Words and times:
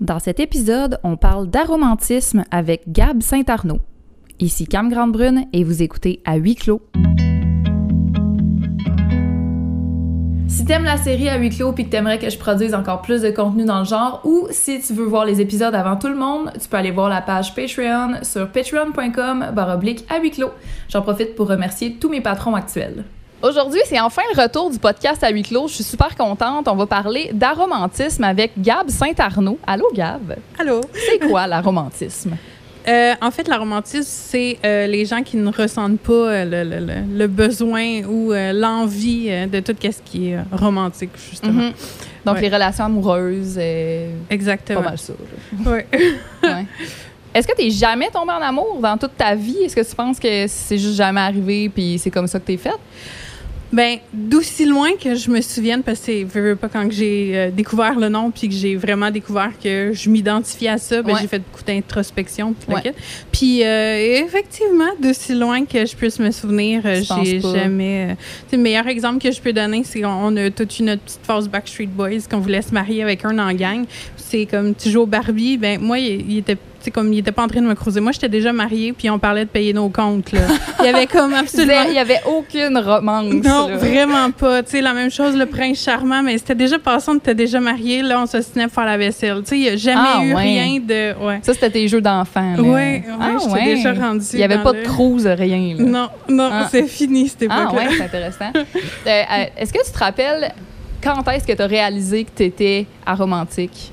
Dans 0.00 0.20
cet 0.20 0.38
épisode, 0.38 1.00
on 1.02 1.16
parle 1.16 1.48
d'aromantisme 1.48 2.44
avec 2.52 2.82
Gab 2.86 3.20
Saint-Arnaud. 3.20 3.80
Ici 4.38 4.68
Cam 4.68 4.88
Grande-Brune 4.88 5.46
et 5.52 5.64
vous 5.64 5.82
écoutez 5.82 6.22
à 6.24 6.36
huis 6.36 6.54
clos. 6.54 6.80
Si 10.46 10.64
t'aimes 10.64 10.84
la 10.84 10.98
série 10.98 11.28
à 11.28 11.36
huis 11.36 11.50
clos 11.50 11.72
puis 11.72 11.84
que 11.84 11.90
t'aimerais 11.90 12.20
que 12.20 12.30
je 12.30 12.38
produise 12.38 12.74
encore 12.74 13.02
plus 13.02 13.22
de 13.22 13.30
contenu 13.30 13.64
dans 13.64 13.80
le 13.80 13.84
genre, 13.84 14.20
ou 14.24 14.46
si 14.50 14.80
tu 14.80 14.92
veux 14.92 15.04
voir 15.04 15.24
les 15.24 15.40
épisodes 15.40 15.74
avant 15.74 15.96
tout 15.96 16.08
le 16.08 16.14
monde, 16.14 16.52
tu 16.62 16.68
peux 16.68 16.76
aller 16.76 16.92
voir 16.92 17.08
la 17.08 17.20
page 17.20 17.56
Patreon 17.56 18.22
sur 18.22 18.48
patreon.com 18.52 19.50
baroblique 19.52 20.04
à 20.08 20.20
huis 20.20 20.30
clos. 20.30 20.52
J'en 20.88 21.02
profite 21.02 21.34
pour 21.34 21.48
remercier 21.48 21.94
tous 21.94 22.08
mes 22.08 22.20
patrons 22.20 22.54
actuels. 22.54 23.04
Aujourd'hui, 23.40 23.80
c'est 23.86 24.00
enfin 24.00 24.22
le 24.34 24.42
retour 24.42 24.68
du 24.70 24.78
podcast 24.80 25.22
à 25.22 25.30
huis 25.30 25.42
clos. 25.44 25.68
Je 25.68 25.74
suis 25.74 25.84
super 25.84 26.16
contente. 26.16 26.66
On 26.66 26.74
va 26.74 26.86
parler 26.86 27.30
d'aromantisme 27.32 28.24
avec 28.24 28.50
Gab 28.58 28.88
Saint-Arnaud. 28.90 29.58
Allô, 29.64 29.86
Gab? 29.94 30.34
Allô? 30.58 30.80
C'est 30.92 31.18
quoi 31.28 31.46
l'aromantisme? 31.46 32.32
Euh, 32.86 33.12
en 33.20 33.30
fait, 33.30 33.46
l'aromantisme, 33.48 34.08
c'est 34.08 34.56
euh, 34.64 34.86
les 34.86 35.04
gens 35.04 35.22
qui 35.22 35.36
ne 35.36 35.52
ressentent 35.52 36.00
pas 36.00 36.12
euh, 36.14 36.44
le, 36.64 36.80
le- 36.80 37.18
le- 37.18 37.26
besoin 37.26 38.00
ou 38.08 38.32
euh, 38.32 38.54
l'envie 38.54 39.28
de 39.46 39.60
tout 39.60 39.74
ce 39.82 39.98
qui 40.10 40.30
est 40.30 40.38
romantique, 40.52 41.10
justement. 41.28 41.64
Mhm. 41.64 41.72
Donc, 42.24 42.36
Ouais. 42.36 42.40
les 42.40 42.48
relations 42.48 42.84
amoureuses, 42.86 43.58
Exactement. 44.30 44.80
pas 44.80 44.88
mal 44.90 44.98
ça. 44.98 45.12
là. 45.12 45.70
Ouais. 45.70 45.86
Est-ce 47.34 47.46
que 47.46 47.54
t'es 47.54 47.68
jamais 47.68 48.08
tombé 48.08 48.32
en 48.32 48.40
amour 48.40 48.78
dans 48.80 48.96
toute 48.96 49.18
ta 49.18 49.34
vie? 49.34 49.64
Est-ce 49.64 49.76
que 49.76 49.86
tu 49.86 49.94
penses 49.94 50.18
que 50.18 50.46
c'est 50.46 50.78
juste 50.78 50.96
jamais 50.96 51.20
arrivé 51.20 51.68
puis 51.68 51.98
c'est 51.98 52.10
comme 52.10 52.26
ça 52.26 52.40
que 52.40 52.46
t'es 52.46 52.56
faite? 52.56 52.78
Ben, 53.70 53.98
d'aussi 54.14 54.64
loin 54.64 54.92
que 55.02 55.14
je 55.14 55.30
me 55.30 55.42
souvienne, 55.42 55.82
parce 55.82 56.00
que 56.00 56.06
c'est 56.06 56.54
pas 56.56 56.68
quand 56.70 56.90
j'ai 56.90 57.32
euh, 57.34 57.50
découvert 57.50 57.98
le 57.98 58.08
nom, 58.08 58.30
puis 58.30 58.48
que 58.48 58.54
j'ai 58.54 58.76
vraiment 58.76 59.10
découvert 59.10 59.50
que 59.62 59.90
je 59.92 60.08
m'identifiais 60.08 60.70
à 60.70 60.78
ça, 60.78 61.02
ben, 61.02 61.12
Ouais. 61.12 61.20
j'ai 61.20 61.28
fait 61.28 61.38
beaucoup 61.40 61.62
d'introspection. 61.64 62.54
Puis, 63.30 63.58
Ouais. 63.60 63.66
euh, 63.66 64.24
effectivement, 64.24 64.88
d'aussi 65.02 65.34
loin 65.34 65.66
que 65.66 65.84
je 65.84 65.94
puisse 65.94 66.18
me 66.18 66.30
souvenir, 66.30 66.80
euh, 66.86 67.02
j'ai 67.24 67.40
jamais. 67.40 68.16
le 68.50 68.58
meilleur 68.58 68.86
exemple 68.86 69.22
que 69.22 69.30
je 69.30 69.40
peux 69.40 69.52
donner, 69.52 69.82
c'est 69.84 70.00
qu'on 70.00 70.34
a 70.38 70.50
toute 70.50 70.78
une 70.78 70.96
petite 70.96 71.20
phase 71.22 71.46
Backstreet 71.48 71.88
Boys, 71.88 72.20
qu'on 72.30 72.38
voulait 72.40 72.62
se 72.62 72.72
marier 72.72 73.02
avec 73.02 73.24
un 73.26 73.38
en 73.38 73.52
gang. 73.52 73.84
C'est 74.16 74.46
comme 74.46 74.74
tu 74.74 74.88
joues 74.90 75.02
au 75.02 75.06
Barbie, 75.06 75.58
ben 75.58 75.78
moi, 75.80 75.98
il, 75.98 76.30
il 76.30 76.38
était. 76.38 76.56
Comme 76.90 77.12
il 77.12 77.18
était 77.20 77.32
pas 77.32 77.42
en 77.44 77.48
train 77.48 77.60
de 77.60 77.66
me 77.66 77.74
croiser. 77.74 78.00
Moi, 78.00 78.12
j'étais 78.12 78.28
déjà 78.28 78.52
mariée, 78.52 78.92
puis 78.92 79.08
on 79.10 79.18
parlait 79.18 79.44
de 79.44 79.50
payer 79.50 79.72
nos 79.72 79.88
comptes. 79.88 80.32
Là. 80.32 80.40
Il 80.80 80.86
y 80.86 80.88
avait 80.88 81.06
comme 81.06 81.32
absolument 81.34 81.84
Il 81.88 81.94
y 81.94 81.98
avait 81.98 82.20
aucune 82.26 82.76
romance. 82.78 83.32
non, 83.44 83.68
là. 83.68 83.76
vraiment 83.76 84.30
pas. 84.30 84.62
Tu 84.62 84.70
sais, 84.70 84.80
la 84.80 84.92
même 84.94 85.10
chose, 85.10 85.36
le 85.36 85.46
prince 85.46 85.78
charmant, 85.82 86.22
mais 86.22 86.38
c'était 86.38 86.54
déjà 86.54 86.78
passé, 86.78 87.10
on 87.10 87.16
était 87.16 87.34
déjà 87.34 87.60
mariés. 87.60 88.02
Là, 88.02 88.20
on 88.22 88.26
s'ostinait 88.26 88.64
pour 88.66 88.74
faire 88.74 88.86
la 88.86 88.98
vaisselle. 88.98 89.40
Tu 89.42 89.48
sais, 89.50 89.56
il 89.58 89.62
n'y 89.62 89.68
a 89.68 89.76
jamais 89.76 90.00
Ah, 90.14 90.24
eu 90.24 90.34
ouais. 90.34 90.42
rien 90.42 90.80
de. 90.80 91.24
Ouais. 91.24 91.38
Ça, 91.42 91.54
c'était 91.54 91.70
tes 91.70 91.88
jeux 91.88 92.00
d'enfant. 92.00 92.54
là. 92.56 92.62
Ouais, 92.62 93.04
Ah, 93.20 93.36
ouais. 93.52 93.64
déjà 93.74 93.92
rendue. 93.92 94.24
Il 94.32 94.38
n'y 94.38 94.44
avait 94.44 94.62
pas 94.62 94.72
de 94.72 94.82
cruise, 94.82 95.26
rien. 95.26 95.74
là. 95.78 95.84
Non, 95.84 96.08
non, 96.28 96.50
Ah. 96.52 96.68
c'est 96.70 96.86
fini 96.86 97.28
cette 97.28 97.48
Ah, 97.50 97.62
époque-là. 97.64 97.88
ouais, 97.88 97.94
c'est 97.96 98.04
intéressant. 98.04 98.52
Euh, 98.54 98.60
euh, 99.06 99.44
Est-ce 99.58 99.72
que 99.72 99.84
tu 99.84 99.92
te 99.92 99.98
rappelles 99.98 100.52
quand 101.02 101.22
est-ce 101.30 101.46
que 101.46 101.52
tu 101.52 101.62
as 101.62 101.66
réalisé 101.66 102.24
que 102.24 102.30
tu 102.36 102.44
étais 102.44 102.86
aromantique? 103.06 103.92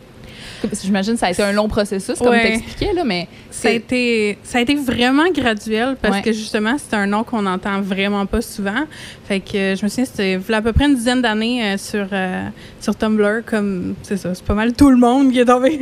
J'imagine 0.84 1.14
que 1.14 1.20
ça 1.20 1.28
a 1.28 1.32
été 1.32 1.44
un 1.44 1.52
long 1.52 1.68
processus, 1.68 2.18
comme 2.20 2.30
Ouais. 2.30 2.42
tu 2.42 2.54
expliquais, 2.58 2.94
là, 2.94 3.04
mais 3.06 3.28
Ça 3.52 3.70
a, 3.70 3.72
été, 3.72 4.38
ça 4.44 4.58
a 4.58 4.62
été 4.62 4.76
vraiment 4.76 5.30
graduel 5.32 5.96
parce 6.02 6.18
Ouais. 6.18 6.22
que 6.22 6.32
justement, 6.34 6.76
c'est 6.78 6.96
un 6.96 7.08
nom 7.08 7.24
qu'on 7.24 7.42
n'entend 7.44 7.82
vraiment 7.82 8.26
pas 8.26 8.42
souvent. 8.42 8.84
Fait 9.28 9.40
que 9.40 9.58
euh, 9.58 9.76
je 9.76 9.84
me 9.84 9.90
souviens, 9.90 10.06
c'était 10.06 10.40
à 10.54 10.62
peu 10.62 10.74
près 10.74 10.86
une 10.86 10.96
dizaine 10.96 11.22
d'années 11.22 11.64
euh, 11.64 11.78
sur, 11.78 12.08
euh, 12.12 12.48
sur 12.82 12.96
Tumblr, 12.96 13.44
comme 13.46 13.96
c'est 14.04 14.18
ça, 14.18 14.36
c'est 14.36 14.44
pas 14.46 14.54
mal 14.54 14.74
tout 14.74 14.90
le 14.90 14.98
monde 14.98 15.32
qui 15.32 15.40
est 15.40 15.46
tombé 15.46 15.80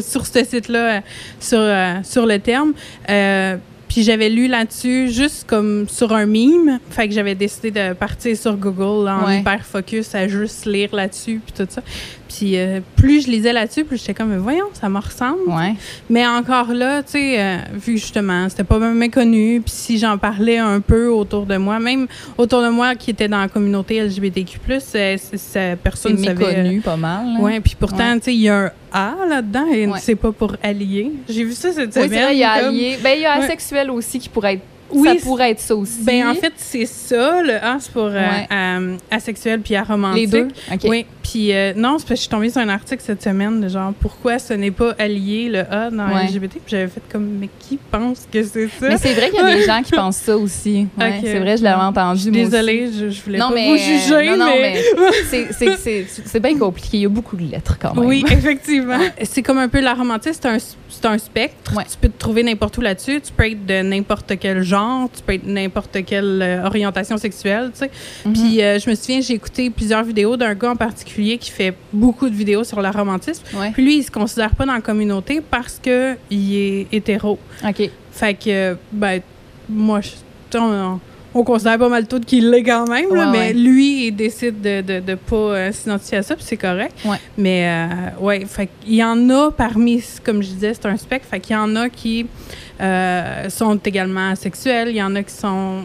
sur 0.00 0.26
ce 0.26 0.44
site-là, 0.44 0.96
euh, 0.96 1.00
sur, 1.40 2.04
sur 2.04 2.26
le 2.26 2.38
terme. 2.38 2.72
Puis 3.88 4.04
j'avais 4.04 4.30
lu 4.30 4.46
là-dessus 4.48 5.10
juste 5.10 5.44
comme 5.46 5.86
sur 5.86 6.14
un 6.14 6.24
meme. 6.24 6.78
Fait 6.88 7.08
que 7.08 7.12
j'avais 7.14 7.34
décidé 7.34 7.70
de 7.70 7.92
partir 7.92 8.34
sur 8.38 8.56
Google 8.56 9.06
en 9.06 9.26
Ouais. 9.26 9.40
hyper 9.40 9.66
focus 9.66 10.14
à 10.14 10.26
juste 10.28 10.64
lire 10.64 10.94
là-dessus 10.94 11.42
puis 11.44 11.52
tout 11.54 11.70
ça. 11.70 11.82
Puis 12.36 12.56
euh, 12.56 12.80
plus 12.96 13.26
je 13.26 13.30
lisais 13.30 13.52
là-dessus, 13.52 13.84
plus 13.84 13.98
j'étais 13.98 14.14
comme, 14.14 14.34
voyons, 14.38 14.66
ça 14.72 14.88
me 14.88 14.98
ressemble. 14.98 15.40
ouais. 15.48 15.74
Mais 16.08 16.26
encore 16.26 16.72
là, 16.72 17.02
tu 17.02 17.12
sais, 17.12 17.40
euh, 17.40 17.56
vu 17.74 17.98
justement, 17.98 18.48
c'était 18.48 18.64
pas 18.64 18.78
même 18.78 18.94
méconnu, 18.96 19.60
puis 19.60 19.72
si 19.74 19.98
j'en 19.98 20.16
parlais 20.18 20.58
un 20.58 20.80
peu 20.80 21.08
autour 21.08 21.46
de 21.46 21.56
moi, 21.56 21.78
même 21.78 22.06
autour 22.38 22.62
de 22.62 22.68
moi 22.68 22.94
qui 22.94 23.10
était 23.10 23.28
dans 23.28 23.40
la 23.40 23.48
communauté 23.48 24.00
LGBTQ+, 24.00 24.58
euh, 24.94 25.76
personne 25.82 26.12
ne 26.16 26.24
savait. 26.24 26.46
méconnu 26.46 26.80
pas 26.80 26.96
mal. 26.96 27.34
là. 27.34 27.40
Ouais, 27.40 27.60
puis 27.60 27.76
pourtant, 27.78 28.12
Ouais. 28.12 28.18
tu 28.18 28.24
sais, 28.26 28.34
il 28.34 28.40
y 28.42 28.48
a 28.48 28.56
un 28.66 28.70
A 28.94 29.14
là-dedans 29.28 29.66
et 29.72 29.86
Ouais. 29.86 29.98
c'est 30.02 30.14
pas 30.16 30.32
pour 30.32 30.54
allier. 30.62 31.12
J'ai 31.28 31.44
vu 31.44 31.52
ça 31.52 31.72
cette 31.72 31.86
Oui, 31.88 31.92
semaine. 31.94 32.10
c'est 32.10 32.22
vrai, 32.24 32.34
il 32.34 32.38
y 32.38 32.44
a 32.44 32.58
comme- 32.60 32.68
allié. 32.68 32.98
Ben, 33.02 33.12
il 33.16 33.22
y 33.22 33.24
a 33.24 33.32
asexuel 33.32 33.90
aussi 33.90 34.18
qui 34.18 34.28
pourrait 34.28 34.54
être. 34.54 34.62
Oui, 34.94 35.08
ça 35.18 35.24
pourrait 35.26 35.50
être 35.52 35.60
ça 35.60 35.74
aussi. 35.76 36.02
Ben, 36.02 36.28
en 36.28 36.34
fait, 36.34 36.52
c'est 36.56 36.86
ça, 36.86 37.42
le 37.42 37.54
A, 37.54 37.76
c'est 37.80 37.92
pour 37.92 38.04
euh, 38.04 38.12
Ouais. 38.12 38.46
euh, 38.52 38.96
asexuel 39.10 39.60
puis 39.60 39.74
aromantique. 39.76 40.20
les 40.20 40.26
deux? 40.26 40.48
Oui, 40.84 41.06
puis 41.22 41.52
euh, 41.52 41.72
non, 41.76 41.98
c'est 41.98 42.04
parce 42.06 42.10
que 42.10 42.14
je 42.16 42.20
suis 42.20 42.28
tombée 42.28 42.50
sur 42.50 42.60
un 42.60 42.68
article 42.68 43.02
cette 43.04 43.22
semaine 43.22 43.60
de 43.60 43.68
genre 43.68 43.92
pourquoi 44.00 44.38
ce 44.38 44.54
n'est 44.54 44.70
pas 44.70 44.94
allié 44.98 45.48
le 45.48 45.60
A 45.60 45.90
dans 45.90 46.08
Ouais. 46.12 46.26
LGBT. 46.26 46.52
Puis 46.54 46.62
j'avais 46.68 46.88
fait 46.88 47.02
comme 47.10 47.38
mais 47.40 47.48
qui 47.58 47.78
pense 47.90 48.26
que 48.30 48.42
c'est 48.42 48.68
ça? 48.68 48.88
Mais 48.88 48.98
c'est 48.98 49.14
vrai 49.14 49.30
qu'il 49.30 49.38
y 49.40 49.42
a 49.42 49.54
des 49.56 49.62
gens 49.66 49.82
qui 49.82 49.92
pensent 49.92 50.16
ça 50.16 50.36
aussi. 50.36 50.86
Ouais. 50.98 51.20
C'est 51.22 51.38
vrai, 51.38 51.56
je 51.56 51.62
l'avais 51.62 51.82
entendu. 51.82 52.30
Désolée, 52.30 52.90
je, 52.92 53.08
je 53.10 53.22
voulais 53.22 53.38
Non, 53.38 53.48
pas 53.48 53.54
mais, 53.54 53.68
vous 53.70 53.76
juger, 53.76 54.30
non, 54.30 54.36
non, 54.36 54.52
mais... 54.60 54.82
c'est- 56.26 56.40
bien 56.40 56.58
compliqué. 56.58 56.88
Il 56.98 57.00
y 57.02 57.06
a 57.06 57.08
beaucoup 57.08 57.36
de 57.36 57.44
lettres 57.50 57.78
quand 57.80 57.94
même. 57.94 58.04
Oui, 58.04 58.24
effectivement. 58.30 58.98
C'est 59.22 59.42
comme 59.42 59.58
un 59.58 59.68
peu 59.68 59.80
la 59.80 59.94
romantique, 59.94 60.32
c'est 60.34 60.46
un, 60.46 60.58
un 61.12 61.18
spectre. 61.18 61.72
Tu 61.90 61.96
peux 62.00 62.08
te 62.08 62.18
trouver 62.18 62.42
n'importe 62.42 62.76
où 62.78 62.80
là-dessus. 62.80 63.20
Tu 63.20 63.32
peux 63.32 63.46
être 63.46 63.64
de 63.64 63.82
n'importe 63.82 64.32
quel 64.40 64.62
genre, 64.62 64.81
tu 65.12 65.22
peux 65.22 65.34
être 65.34 65.46
n'importe 65.46 66.04
quelle 66.04 66.40
euh, 66.42 66.64
orientation 66.66 67.16
sexuelle, 67.16 67.70
tu 67.72 67.80
sais. 67.80 67.90
Mhm. 68.24 68.32
Puis 68.32 68.62
euh, 68.62 68.78
je 68.78 68.90
me 68.90 68.94
souviens, 68.94 69.20
j'ai 69.20 69.34
écouté 69.34 69.70
plusieurs 69.70 70.04
vidéos 70.04 70.36
d'un 70.36 70.54
gars 70.54 70.70
en 70.70 70.76
particulier 70.76 71.38
qui 71.38 71.50
fait 71.50 71.74
beaucoup 71.92 72.28
de 72.28 72.34
vidéos 72.34 72.64
sur 72.64 72.80
le 72.80 72.88
romantisme. 72.88 73.42
Ouais. 73.54 73.70
Puis 73.72 73.84
lui, 73.84 73.96
il 73.98 74.02
se 74.02 74.10
considère 74.10 74.54
pas 74.54 74.66
dans 74.66 74.74
la 74.74 74.80
communauté 74.80 75.40
parce 75.40 75.80
que 75.82 76.16
il 76.30 76.54
est 76.56 76.86
hétéro. 76.92 77.38
OK. 77.66 77.90
Fait 78.12 78.34
que, 78.34 78.76
ben, 78.92 79.20
moi, 79.68 80.00
je, 80.00 80.10
on, 80.58 81.00
on 81.34 81.44
considère 81.44 81.78
pas 81.78 81.88
mal 81.88 82.06
tout 82.06 82.20
qu'il 82.20 82.50
l'est 82.50 82.62
quand 82.62 82.88
même, 82.88 83.14
là, 83.14 83.30
Ouais, 83.30 83.32
mais 83.32 83.52
lui, 83.52 84.08
il 84.08 84.12
décide 84.12 84.60
de 84.60 84.80
de, 84.82 85.00
de 85.00 85.14
pas 85.14 85.36
euh, 85.36 85.72
s'identifier 85.72 86.18
à 86.18 86.22
ça, 86.22 86.34
puis 86.34 86.44
c'est 86.46 86.56
correct. 86.56 86.94
Ouais. 87.04 87.16
Mais, 87.38 87.66
euh, 87.66 88.20
ouais, 88.24 88.44
fait 88.46 88.68
qu'il 88.80 88.94
y 88.94 89.04
en 89.04 89.30
a 89.30 89.50
parmi, 89.50 90.02
comme 90.24 90.42
je 90.42 90.48
disais, 90.48 90.74
c'est 90.74 90.86
un 90.86 90.96
spectre, 90.96 91.26
fait 91.28 91.40
qu'il 91.40 91.54
y 91.54 91.58
en 91.58 91.74
a 91.76 91.88
qui 91.88 92.26
euh, 92.80 93.48
sont 93.50 93.76
également 93.76 94.30
asexuels, 94.30 94.88
il 94.88 94.96
y 94.96 95.02
en 95.02 95.14
a 95.14 95.22
qui 95.22 95.34
sont 95.34 95.84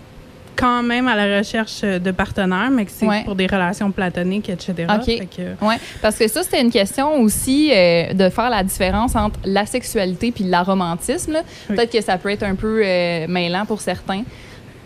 quand 0.55 0.81
même 0.81 1.07
à 1.07 1.15
la 1.15 1.37
recherche 1.37 1.81
de 1.81 2.09
partenaires, 2.11 2.71
mais 2.71 2.85
que 2.85 2.91
c'est 2.91 3.05
Ouais. 3.05 3.23
pour 3.23 3.35
des 3.35 3.45
relations 3.45 3.91
platoniques, 3.91 4.49
etc. 4.49 4.87
OK. 4.89 5.05
Fait 5.05 5.27
que- 5.27 5.63
Ouais, 5.65 5.75
parce 6.01 6.15
que 6.17 6.27
ça, 6.27 6.41
c'était 6.41 6.61
une 6.61 6.71
question 6.71 7.21
aussi 7.21 7.71
euh, 7.71 8.11
de 8.13 8.27
faire 8.29 8.49
la 8.49 8.63
différence 8.63 9.15
entre 9.15 9.39
la 9.45 9.67
sexualité 9.67 10.31
puis 10.31 10.45
l'aromantisme. 10.45 11.37
Oui. 11.69 11.75
Peut-être 11.75 11.91
que 11.91 12.01
ça 12.01 12.17
peut 12.17 12.29
être 12.31 12.41
un 12.43 12.55
peu 12.55 12.81
euh, 12.83 13.27
mêlant 13.27 13.65
pour 13.67 13.81
certains. 13.81 14.23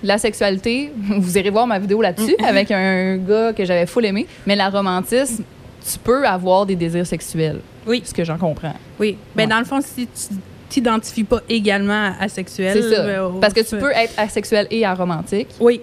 La 0.03 0.17
sexualité, 0.17 0.91
vous 1.17 1.37
irez 1.37 1.51
voir 1.51 1.67
ma 1.67 1.79
vidéo 1.79 2.01
là-dessus 2.01 2.35
avec 2.45 2.69
un 2.71 3.15
gars 3.17 3.53
que 3.53 3.63
j'avais 3.63 3.85
full 3.85 4.03
aimé, 4.05 4.27
mais 4.45 4.57
l'aromantisme, 4.57 5.43
tu 5.89 5.99
peux 5.99 6.27
avoir 6.27 6.65
des 6.65 6.75
désirs 6.75 7.07
sexuels. 7.07 7.61
Oui. 7.87 8.01
Ce 8.05 8.13
que 8.13 8.25
j'en 8.25 8.37
comprends. 8.37 8.75
Oui. 8.99 9.15
Ben, 9.35 9.43
Ouais. 9.43 9.47
dans 9.49 9.59
le 9.59 9.65
fond, 9.65 9.79
si 9.81 10.05
tu 10.07 10.35
t'identifies 10.71 11.23
pas 11.25 11.41
également 11.49 12.13
asexuel... 12.19 12.73
C'est 12.81 12.95
ça. 12.95 13.27
au- 13.27 13.39
Parce 13.39 13.53
que 13.53 13.59
tu 13.61 13.75
peux 13.77 13.91
être 13.91 14.13
asexuel 14.17 14.67
et 14.71 14.85
aromantique, 14.85 15.49
Oui. 15.59 15.81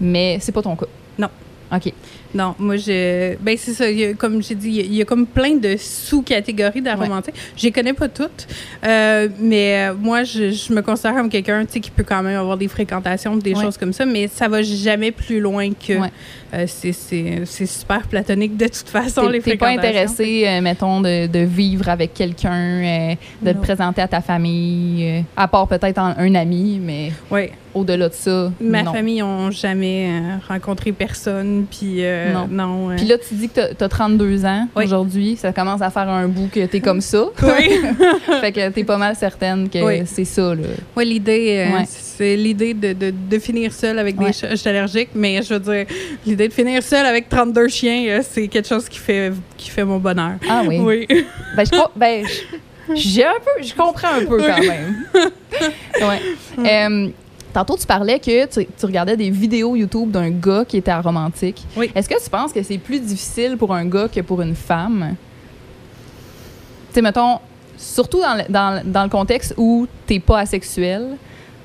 mais 0.00 0.38
c'est 0.40 0.52
pas 0.52 0.62
ton 0.62 0.76
cas. 0.76 0.86
Non. 1.18 1.28
OK. 1.72 1.92
Non, 2.36 2.54
moi, 2.58 2.76
je. 2.76 3.34
Ben, 3.40 3.56
c'est 3.58 3.72
ça. 3.72 3.84
a- 3.84 4.12
comme 4.14 4.42
j'ai 4.42 4.54
dit, 4.54 4.68
il 4.68 4.74
y 4.76 4.80
a- 4.80 4.84
il 4.84 4.94
y, 4.94 5.02
a 5.02 5.04
comme 5.06 5.26
plein 5.26 5.54
de 5.56 5.76
sous-catégories 5.78 6.82
d'aromantique. 6.82 7.34
Je 7.56 7.62
les 7.64 7.72
connais 7.72 7.94
pas 7.94 8.08
toutes, 8.08 8.46
euh, 8.86 9.28
mais 9.40 9.88
euh, 9.88 9.94
moi, 9.98 10.22
je, 10.24 10.50
je 10.50 10.72
me 10.72 10.82
considère 10.82 11.14
comme 11.14 11.30
quelqu'un 11.30 11.64
qui 11.64 11.90
peut 11.90 12.04
quand 12.04 12.22
même 12.22 12.38
avoir 12.38 12.56
des 12.58 12.68
fréquentations, 12.68 13.36
des 13.36 13.54
Ouais. 13.54 13.62
choses 13.62 13.78
comme 13.78 13.92
ça, 13.94 14.04
mais 14.04 14.28
ça 14.28 14.48
va 14.48 14.60
jamais 14.62 15.10
plus 15.12 15.40
loin 15.40 15.70
que. 15.72 15.94
Ouais. 15.94 16.08
euh, 16.54 16.64
c'est- 16.68 16.92
c'est 16.92 17.42
c'est 17.44 17.66
super 17.66 18.06
platonique 18.06 18.56
de 18.56 18.66
toute 18.66 18.88
façon, 18.88 19.28
les 19.28 19.40
T'es 19.40 19.50
t'es 19.52 19.56
pas 19.56 19.66
fréquentations. 19.66 19.90
intéressé, 20.00 20.44
euh, 20.46 20.60
mettons, 20.60 21.00
de, 21.00 21.26
de 21.26 21.40
vivre 21.40 21.88
avec 21.88 22.14
quelqu'un, 22.14 23.16
de 23.42 23.52
te 23.52 23.58
présenter 23.58 24.00
à 24.00 24.06
ta 24.08 24.20
famille, 24.20 25.24
à 25.36 25.48
part 25.48 25.66
peut-être 25.66 25.98
en- 25.98 26.14
un 26.16 26.34
ami, 26.36 26.80
mais 26.82 27.10
Oui. 27.32 27.48
au-delà 27.74 28.08
de 28.08 28.14
ça, 28.14 28.52
Ma 28.60 28.84
non. 28.84 28.92
famille 28.92 29.20
n'a 29.22 29.50
jamais 29.50 30.08
rencontré 30.48 30.92
personne, 30.92 31.66
puis 31.68 31.96
euh, 32.04 32.25
Non. 32.32 32.48
non. 32.50 32.90
euh, 32.90 32.96
Puis 32.96 33.06
là, 33.06 33.16
tu 33.18 33.34
dis 33.34 33.48
que 33.48 33.72
t'as 33.72 33.84
as 33.84 33.88
32 33.88 34.44
ans 34.44 34.68
Oui. 34.76 34.84
aujourd'hui. 34.84 35.36
Ça 35.36 35.52
commence 35.52 35.82
à 35.82 35.90
faire 35.90 36.08
un 36.08 36.28
bout 36.28 36.48
que 36.52 36.64
t'es 36.66 36.80
comme 36.80 37.00
ça. 37.00 37.24
oui. 37.42 37.80
fait 38.40 38.52
que 38.52 38.68
t'es 38.70 38.84
pas 38.84 38.96
mal 38.98 39.14
certaine 39.16 39.68
que 39.68 39.78
Oui. 39.84 40.02
c'est 40.06 40.24
ça, 40.24 40.54
là. 40.54 40.62
Ouais, 40.96 41.04
l'idée, 41.04 41.66
euh, 41.70 41.76
Ouais. 41.78 41.84
c'est 41.88 42.36
l'idée 42.36 42.74
de, 42.74 42.92
de, 42.92 43.10
de 43.30 43.38
finir 43.38 43.72
seule 43.72 43.98
avec 43.98 44.18
Ouais. 44.20 44.26
des 44.28 44.32
chats. 44.32 44.50
Je 44.50 44.56
suis 44.56 44.68
allergique, 44.68 45.10
mais 45.14 45.42
je 45.42 45.54
veux 45.54 45.60
dire, 45.60 45.86
l'idée 46.26 46.48
de 46.48 46.52
finir 46.52 46.82
seule 46.82 47.06
avec 47.06 47.28
32 47.28 47.68
chiens, 47.68 48.04
euh, 48.08 48.22
c'est 48.28 48.48
quelque 48.48 48.68
chose 48.68 48.88
qui 48.88 48.98
fait, 48.98 49.32
qui 49.56 49.70
fait 49.70 49.84
mon 49.84 49.98
bonheur. 49.98 50.32
Ah 50.48 50.62
oui. 50.66 50.78
Oui. 50.80 51.06
Ben, 51.56 51.64
je, 51.64 51.70
com- 51.70 51.88
ben, 51.94 52.24
j'ai 52.94 53.24
un 53.26 53.32
peu, 53.34 53.62
je 53.62 53.74
comprends 53.74 54.14
un 54.20 54.24
peu 54.24 54.38
quand 54.38 54.58
même. 54.60 54.96
ouais. 56.00 56.20
Euh, 56.58 57.08
tantôt, 57.56 57.78
tu 57.78 57.86
parlais 57.86 58.18
que 58.18 58.44
tu, 58.46 58.66
tu 58.66 58.84
regardais 58.84 59.16
des 59.16 59.30
vidéos 59.30 59.76
YouTube 59.76 60.10
d'un 60.10 60.28
gars 60.28 60.66
qui 60.66 60.76
était 60.76 60.90
aromantique. 60.90 61.64
Oui. 61.74 61.90
Est-ce 61.94 62.06
que 62.06 62.22
tu 62.22 62.28
penses 62.28 62.52
que 62.52 62.62
c'est 62.62 62.76
plus 62.76 63.00
difficile 63.00 63.56
pour 63.56 63.72
un 63.72 63.86
gars 63.86 64.08
que 64.08 64.20
pour 64.20 64.42
une 64.42 64.54
femme? 64.54 65.16
Tu 66.88 66.94
sais, 66.96 67.02
mettons, 67.02 67.38
surtout 67.78 68.20
dans 68.20 68.34
le, 68.34 68.52
dans, 68.52 68.82
dans 68.84 69.04
le 69.04 69.08
contexte 69.08 69.54
où 69.56 69.86
t'es 70.06 70.20
pas 70.20 70.40
asexuel, 70.40 71.16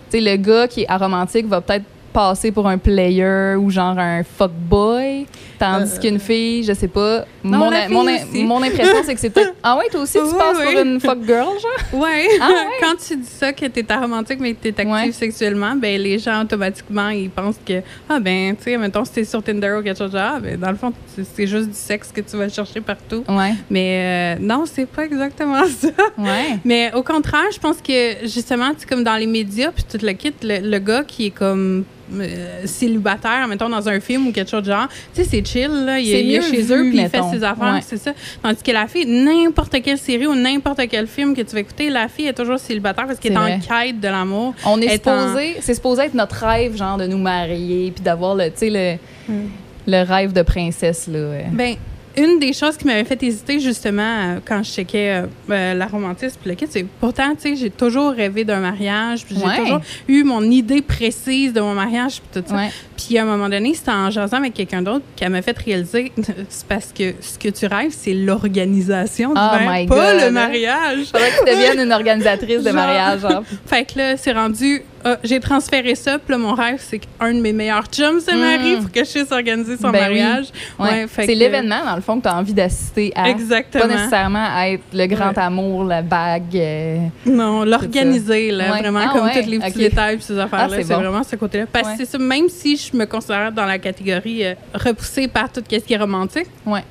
tu 0.10 0.18
sais, 0.18 0.22
le 0.22 0.38
gars 0.38 0.66
qui 0.66 0.84
est 0.84 0.90
aromantique 0.90 1.48
va 1.48 1.60
peut-être 1.60 1.86
passer 2.14 2.54
pour 2.54 2.68
un 2.70 2.78
player 2.78 3.56
ou 3.56 3.70
genre 3.70 4.00
un 4.00 4.24
fuckboy, 4.24 5.28
tandis 5.62 5.92
Euh. 5.96 6.02
qu'une 6.02 6.20
fille, 6.20 6.64
je 6.64 6.74
sais 6.74 6.88
pas. 6.88 7.26
Non, 7.44 7.58
mon, 7.60 7.70
la 7.70 7.88
mon, 7.90 8.04
aussi. 8.06 8.44
mon 8.44 8.62
impression, 8.64 8.96
c'est 9.06 9.14
que 9.14 9.20
c'est 9.20 9.30
peut-être. 9.30 9.54
Ah 9.64 9.78
ouais, 9.78 9.88
toi 9.92 10.02
aussi, 10.02 10.14
tu 10.18 10.24
Oui, 10.24 10.32
passes 10.38 10.58
oui. 10.60 10.74
pour 10.74 10.82
une 10.84 11.00
fuck 11.00 11.20
girl, 11.26 11.46
genre? 11.60 12.02
Ouais. 12.02 12.28
Ah 12.42 12.50
ouais? 12.50 12.56
Quand 12.82 12.96
tu 12.98 13.16
dis 13.18 13.28
ça, 13.28 13.54
que 13.54 13.66
tu 13.68 13.80
es 13.80 13.92
aromantique, 13.92 14.40
mais 14.40 14.54
que 14.54 14.62
tu 14.62 14.68
es 14.70 14.72
active 14.72 14.92
Ouais. 14.92 15.12
sexuellement, 15.12 15.76
ben 15.76 16.02
les 16.02 16.18
gens, 16.20 16.42
automatiquement, 16.42 17.10
ils 17.10 17.30
pensent 17.30 17.60
que, 17.66 17.82
ah 18.10 18.20
ben, 18.20 18.56
tu 18.56 18.64
sais, 18.64 18.78
mettons, 18.78 19.06
si 19.06 19.12
t'es 19.12 19.24
sur 19.24 19.42
Tinder 19.44 19.76
ou 19.80 19.84
quelque 19.84 19.98
chose, 19.98 20.12
genre, 20.12 20.34
ah, 20.36 20.40
ben, 20.40 20.60
dans 20.60 20.72
le 20.72 20.78
fond, 20.78 20.92
c'est- 21.36 21.48
juste 21.48 21.70
du 21.70 21.76
sexe 21.76 22.12
que 22.12 22.22
tu 22.22 22.36
vas 22.38 22.50
chercher 22.50 22.82
partout. 22.82 23.24
Ouais, 23.30 23.54
Mais 23.70 24.36
euh, 24.40 24.42
non, 24.42 24.66
c'est 24.66 24.86
pas 24.88 25.06
exactement 25.06 25.64
ça. 25.82 25.90
ouais. 26.18 26.58
Mais 26.66 26.92
au 26.94 27.04
contraire, 27.04 27.50
je 27.54 27.60
pense 27.60 27.78
que 27.82 28.26
justement, 28.28 28.72
tu 28.80 28.86
comme 28.88 29.04
dans 29.04 29.16
les 29.18 29.28
médias, 29.28 29.72
puis 29.72 29.84
tout 29.84 30.04
le 30.04 30.14
kit, 30.14 30.34
le, 30.44 30.60
le 30.70 30.80
gars 30.80 31.04
qui 31.04 31.28
est 31.28 31.32
comme 31.32 31.84
euh, 32.20 32.62
célibataire, 32.66 33.48
mettons, 33.48 33.70
dans 33.70 33.88
un 33.88 34.00
film 34.00 34.28
ou 34.28 34.32
quelque 34.32 34.50
chose 34.50 34.64
de 34.64 34.72
genre, 34.72 34.88
tu 35.14 35.24
sais, 35.24 35.28
c'est 35.30 35.46
chill, 35.46 35.70
là. 35.86 36.00
Il, 36.00 36.10
est- 36.10 36.24
il 36.24 36.34
est 36.34 36.38
mieux 36.40 36.44
chez 36.44 36.62
vu, 36.62 36.74
eux, 36.74 36.90
puis 36.90 37.00
il 37.00 37.10
fait 37.10 37.22
ses 37.32 37.44
affaires, 37.44 37.74
Ouais. 37.76 37.80
c'est 37.86 37.98
ça. 37.98 38.12
Tandis 38.42 38.62
que 38.64 38.72
la 38.72 38.88
fille, 38.88 39.06
n'importe 39.06 39.82
quelle 39.82 39.98
série 39.98 40.28
ou 40.28 40.36
n'importe 40.36 40.82
quel 40.90 41.08
film 41.08 41.36
que 41.36 41.42
tu 41.42 41.54
vas 41.54 41.60
écouter, 41.62 41.90
la 41.90 42.08
fille 42.08 42.28
est 42.28 42.34
toujours 42.34 42.60
célibataire 42.60 43.08
parce 43.08 43.20
qu'elle 43.20 43.34
est, 43.34 43.38
en 43.38 43.60
quête 43.60 44.00
de 44.00 44.08
l'amour. 44.08 44.54
On 44.66 44.80
est 44.82 44.90
supposé, 44.94 45.56
c'est 45.62 45.74
supposé 45.76 46.04
être 46.04 46.14
notre 46.14 46.36
rêve, 46.46 46.76
genre, 46.78 46.98
de 46.98 47.08
nous 47.08 47.18
marier, 47.18 47.92
puis 47.96 48.04
d'avoir 48.04 48.36
le, 48.36 48.46
tu 48.52 48.58
sais, 48.58 48.70
le, 48.70 48.98
Mm. 49.32 49.48
le 49.88 50.04
rêve 50.04 50.34
de 50.34 50.42
princesse, 50.42 51.08
là. 51.08 51.20
ouais. 51.20 51.46
Ben, 51.52 51.76
une 52.18 52.40
des 52.40 52.54
choses 52.54 52.78
qui 52.78 52.86
m'avait 52.86 53.04
fait 53.04 53.22
hésiter 53.24 53.60
justement 53.60 54.02
euh, 54.02 54.40
quand 54.46 54.64
je 54.64 54.72
checkais 54.72 55.10
euh, 55.24 55.26
euh, 55.50 55.74
la 55.74 55.86
romantisme 55.88 56.38
puis 56.42 56.50
le 56.50 56.56
kit, 56.56 56.66
c'est 56.70 56.86
pourtant, 57.00 57.34
tu 57.36 57.42
sais, 57.50 57.56
j'ai 57.56 57.70
toujours 57.70 58.12
rêvé 58.12 58.44
d'un 58.44 58.60
mariage, 58.60 59.26
puis 59.26 59.36
j'ai 59.40 59.46
Ouais. 59.46 59.58
toujours 59.58 59.82
eu 60.08 60.24
mon 60.24 60.42
idée 60.44 60.82
précise 60.82 61.54
de 61.54 61.62
mon 61.62 61.74
mariage, 61.74 62.22
puis 62.22 62.42
tout 62.42 62.48
ça. 62.50 62.56
Ouais. 62.56 62.70
Puis 62.98 63.18
à 63.18 63.24
un 63.24 63.26
moment 63.26 63.50
donné, 63.50 63.74
c'était 63.74 63.92
en 63.92 64.10
jasant 64.10 64.38
avec 64.38 64.54
quelqu'un 64.54 64.82
d'autre 64.82 65.04
qu'elle 65.16 65.30
m'a 65.32 65.42
fait 65.42 65.58
réaliser, 65.58 66.12
c'est 66.50 66.68
parce 66.68 66.92
que 66.94 67.14
ce 67.22 67.38
que 67.40 67.50
tu 67.50 67.66
rêves, 67.66 67.92
c'est 67.96 68.14
l'organisation 68.14 69.30
du 69.34 69.40
Oh 69.40 69.56
mariage, 69.64 69.88
pas 69.88 70.14
God. 70.14 70.22
le 70.26 70.32
mariage. 70.32 71.06
Faudrait 71.12 71.30
que 71.32 71.46
tu 71.46 71.56
deviennes 71.56 71.80
une 71.86 71.94
organisatrice 71.94 72.60
de 72.60 72.64
Genre. 72.66 72.74
mariage, 72.74 73.22
genre. 73.22 73.44
Fait 73.66 73.86
que 73.86 73.98
là, 73.98 74.18
c'est 74.18 74.34
rendu, 74.34 74.84
ah, 75.04 75.18
j'ai 75.24 75.40
transféré 75.40 75.96
ça, 75.96 76.18
puis 76.20 76.32
là, 76.32 76.38
mon 76.38 76.54
rêve, 76.54 76.80
c'est 76.80 77.00
qu'un 77.00 77.34
de 77.34 77.40
mes 77.42 77.54
meilleurs 77.54 77.86
chums 77.88 78.20
se 78.20 78.32
Mm. 78.32 78.40
marie 78.40 78.76
pour 78.78 78.92
que 78.92 79.04
je 79.04 79.12
puisse 79.12 79.32
organiser 79.32 79.78
son 79.78 79.90
Ben 79.90 80.10
oui. 80.10 80.20
mariage. 80.22 80.46
Ouais. 80.80 80.90
Ouais, 80.90 81.08
fait 81.08 81.26
c'est 81.26 81.34
que- 81.34 81.40
l'événement, 81.40 81.84
dans 81.86 81.96
le 81.96 82.02
fond, 82.02 82.18
que 82.18 82.24
tu 82.24 82.30
as 82.30 82.38
envie 82.38 82.54
d'assister 82.54 83.12
à. 83.16 83.30
Exactement. 83.30 83.84
Pas 83.88 83.94
nécessairement 83.94 84.48
à 84.56 84.70
être 84.70 84.84
le 84.94 85.06
grand 85.08 85.30
Ouais. 85.30 85.40
amour, 85.40 85.84
la 85.86 86.02
bague. 86.02 86.56
euh, 86.56 86.98
Non, 87.26 87.64
l'organiser, 87.64 88.52
là, 88.52 88.78
vraiment, 88.80 89.00
Ah 89.04 89.10
comme 89.14 89.30
tous 89.32 89.50
les 89.50 89.60
petits 89.60 89.72
ok. 89.72 89.78
détails 89.78 90.22
ces 90.22 90.38
affaires-là. 90.38 90.76
Ah, 90.78 90.82
c'est 90.84 90.94
bon. 90.94 91.00
vraiment 91.02 91.24
ce 91.24 91.36
côté-là. 91.36 91.66
Parce 91.72 91.90
que 91.90 91.98
c'est 91.98 92.06
ça, 92.06 92.18
même 92.18 92.50
si 92.50 92.78
je 92.78 92.96
me 92.96 93.06
considère 93.06 93.52
dans 93.52 93.66
la 93.66 93.80
catégorie 93.80 94.46
euh, 94.46 94.54
repoussée 94.74 95.28
par 95.28 95.52
tout 95.52 95.62
ce 95.70 95.76
qui 95.78 95.94
est 95.94 95.98
romantique, 95.98 96.48
Ouais. 96.66 96.84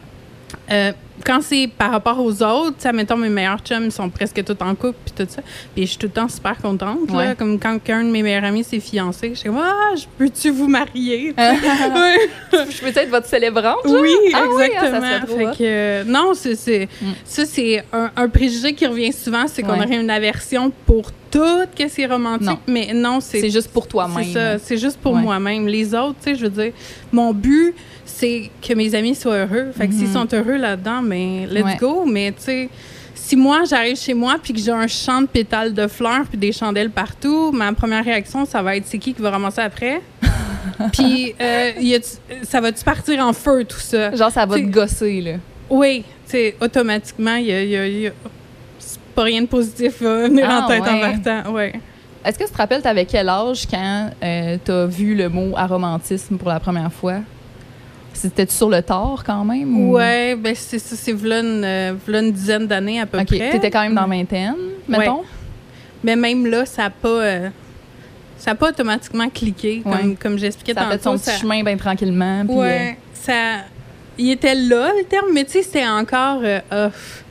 euh, 0.71 0.93
quand 1.25 1.41
c'est 1.43 1.69
par 1.79 1.91
rapport 1.91 2.19
aux 2.25 2.43
autres, 2.43 2.77
ça 2.79 2.93
mettons 2.93 3.17
mes 3.17 3.29
meilleurs 3.29 3.61
chums 3.61 3.85
ils 3.85 3.93
sont 3.93 4.09
presque 4.11 4.43
tous 4.45 4.57
en 4.65 4.75
couple 4.75 4.97
puis 5.05 5.15
tout 5.17 5.31
ça. 5.31 5.43
Puis 5.75 5.85
je 5.85 5.91
suis 5.91 5.99
tout 5.99 6.07
le 6.07 6.13
temps 6.13 6.29
super 6.29 6.57
contente. 6.59 7.11
là. 7.13 7.35
Comme 7.35 7.59
quand 7.59 7.79
un 7.91 8.05
de 8.05 8.11
mes 8.11 8.23
meilleurs 8.23 8.45
amis 8.45 8.65
s'est 8.65 8.81
fiancé, 8.81 9.31
je 9.35 9.41
suis 9.41 9.49
comme 9.49 9.59
Ah, 9.63 9.95
je 9.97 10.05
peux-tu 10.19 10.51
vous 10.51 10.69
marier? 10.69 11.35
Je 12.53 12.81
peux 12.81 12.89
être 12.89 13.11
votre 13.11 13.27
célébrante, 13.27 13.79
genre? 13.87 14.01
Oui, 14.03 14.11
Ah 14.35 14.43
oui, 14.49 14.65
ah, 14.77 14.81
ça 14.81 14.87
exactement. 14.87 15.01
serait 15.01 15.27
trop 15.27 15.37
Fait 15.37 15.45
que, 15.59 15.65
euh, 15.65 16.05
non, 16.05 16.33
c'est, 16.35 16.55
c'est- 16.57 16.89
Mm. 17.01 17.07
ça, 17.25 17.45
c'est 17.47 17.85
un, 17.93 18.11
un 18.17 18.29
préjugé 18.29 18.75
qui 18.75 18.87
revient 18.87 19.13
souvent, 19.13 19.47
c'est 19.47 19.63
qu'on 19.63 19.79
Ouais. 19.79 19.85
aurait 19.87 20.01
une 20.01 20.11
aversion 20.11 20.73
pour 20.87 21.11
tout 21.31 21.67
que 21.77 21.89
c'est 21.89 22.07
romantique, 22.07 22.47
Non. 22.47 22.59
mais 22.69 22.93
non, 22.95 23.21
c'est, 23.21 23.41
C'est 23.41 23.51
juste 23.51 23.71
pour 23.73 23.87
toi-même. 23.87 24.25
c'est 24.25 24.33
ça, 24.33 24.59
c'est 24.59 24.77
juste 24.79 24.99
pour 24.99 25.13
Ouais. 25.15 25.23
moi-même. 25.23 25.67
Les 25.69 25.95
autres, 25.95 26.17
tu 26.23 26.31
sais, 26.31 26.35
je 26.37 26.43
veux 26.47 26.51
dire, 26.63 26.73
mon 27.13 27.33
but, 27.33 27.75
c'est 28.05 28.51
que 28.67 28.75
mes 28.75 28.95
amis 28.95 29.15
soient 29.15 29.37
heureux. 29.47 29.71
Fait 29.77 29.87
que 29.89 29.95
s'ils 29.95 30.09
Mhm. 30.09 30.13
sont 30.13 30.29
heureux 30.35 30.57
là-dedans, 30.57 31.03
mais 31.03 31.47
let's 31.51 31.65
Ouais. 31.65 31.77
go. 31.81 32.05
Mais 32.07 32.33
tu 32.33 32.43
sais, 32.43 32.69
si 33.15 33.37
moi, 33.37 33.63
j'arrive 33.69 33.97
chez 33.97 34.15
moi 34.15 34.37
puis 34.43 34.53
que 34.53 34.59
j'ai 34.61 34.73
un 34.73 34.87
champ 34.89 35.21
de 35.23 35.27
pétales 35.27 35.73
de 35.73 35.87
fleurs 35.87 36.25
puis 36.29 36.37
des 36.39 36.53
chandelles 36.53 36.91
partout, 36.91 37.53
ma 37.53 37.73
première 37.73 38.05
réaction, 38.05 38.45
ça 38.45 38.63
va 38.63 38.77
être 38.77 38.87
c'est 38.87 38.99
qui 38.99 39.15
qui 39.15 39.23
va 39.23 39.31
ramasser 39.31 39.61
après? 39.61 40.01
puis 40.93 41.35
euh, 41.41 41.71
y 41.81 41.97
ça 42.43 42.61
va-tu 42.61 42.83
partir 42.85 43.21
en 43.25 43.33
feu, 43.33 43.65
tout 43.65 43.79
ça? 43.79 44.15
Genre, 44.15 44.31
ça 44.31 44.47
va 44.47 44.57
te 44.57 44.63
gosser, 44.63 45.21
là. 45.21 45.33
Oui, 45.69 46.03
tu 46.27 46.33
sais, 46.33 46.57
automatiquement, 46.61 47.37
il 47.37 47.47
y 47.47 47.53
a, 47.53 47.63
y 47.63 47.77
a- 47.77 47.87
y 47.89 48.07
a- 48.09 48.13
c'est 48.13 48.40
pas 49.15 49.23
rien 49.23 49.43
de 49.43 49.47
positif 49.47 50.03
va 50.03 50.29
venir 50.29 50.47
Ah, 50.49 50.65
en 50.65 50.69
tête 50.69 50.83
en 50.83 50.93
ouais. 51.01 51.01
partant. 51.23 51.53
Ouais. 51.53 51.73
Est-ce 52.25 52.39
que 52.39 52.45
tu 52.45 52.51
te 52.51 52.57
rappelles, 52.57 52.83
t'avais 52.83 53.07
quel 53.07 53.29
âge 53.29 53.67
quand 53.71 54.11
euh, 54.23 54.57
t'as 54.63 54.87
vu 54.87 55.15
le 55.15 55.29
mot 55.29 55.55
aromantisme 55.57 56.37
pour 56.37 56.49
la 56.51 56.61
première 56.61 56.93
fois? 56.93 57.17
C'était 58.13 58.47
sur 58.51 58.69
le 58.69 58.83
tard, 58.83 59.23
quand 59.25 59.45
même? 59.45 59.75
ou- 59.79 59.93
Ouais, 59.95 60.35
ben 60.37 60.55
c'est 60.55 60.79
ça, 60.79 60.97
c'est 60.97 61.13
une, 61.13 61.25
euh, 61.65 61.95
une 62.09 62.33
dizaine 62.33 62.67
d'années 62.67 63.01
à 63.01 63.07
peu 63.07 63.19
OK. 63.19 63.27
près. 63.27 63.51
T'étais 63.51 63.71
quand 63.71 63.83
même 63.83 63.95
dans 63.95 64.07
la 64.07 64.17
vingtaine, 64.17 64.55
mettons? 64.89 65.23
Mais 66.05 66.17
même 66.17 66.45
là, 66.47 66.67
ça 66.67 66.83
n'a 66.85 66.91
pas, 66.91 67.09
euh, 67.09 67.49
ça 68.37 68.51
a 68.51 68.55
pas 68.55 68.69
automatiquement 68.71 69.29
cliqué, 69.31 69.81
comme, 69.83 69.93
Ouais. 69.93 70.17
comme 70.21 70.39
j'expliquais 70.39 70.75
Ça 70.75 70.87
a 70.87 70.91
fait 70.91 70.99
tantôt. 70.99 71.17
son 71.19 71.23
petit 71.31 71.39
chemin 71.41 71.63
bien 71.63 71.77
tranquillement. 71.77 72.45
puis, 72.47 72.55
Ouais, 72.57 72.99
ça. 73.15 73.33
Il 74.19 74.31
était 74.33 74.55
là, 74.55 74.91
le 74.99 75.05
terme, 75.05 75.27
mais 75.33 75.45
tu 75.45 75.53
sais, 75.53 75.63
c'était 75.63 75.87
encore. 75.87 76.41
euh, 76.43 76.61
off. 76.89 77.25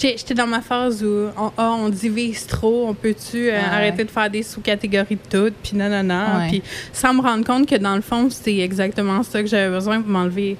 J'étais 0.00 0.34
dans 0.34 0.46
ma 0.46 0.60
phase 0.60 1.02
où 1.04 1.28
on, 1.36 1.50
ah, 1.56 1.76
on 1.78 1.88
divise 1.88 2.46
trop, 2.46 2.86
on 2.88 2.94
peut-tu 2.94 3.48
euh, 3.48 3.52
Ouais. 3.52 3.58
arrêter 3.72 4.04
de 4.04 4.10
faire 4.10 4.28
des 4.30 4.42
sous-catégories 4.42 5.16
de 5.30 5.38
tout, 5.48 5.54
puis 5.62 5.76
non, 5.76 5.88
non, 5.88 6.02
non. 6.02 6.38
Ouais. 6.40 6.48
Puis 6.48 6.62
sans 6.92 7.14
me 7.14 7.20
rendre 7.22 7.44
compte 7.44 7.68
que 7.68 7.76
dans 7.76 7.94
le 7.94 8.00
fond, 8.00 8.28
c'est 8.30 8.56
exactement 8.58 9.22
ça 9.22 9.40
que 9.42 9.48
j'avais 9.48 9.70
besoin 9.74 10.00
pour 10.00 10.10
m'enlever 10.10 10.56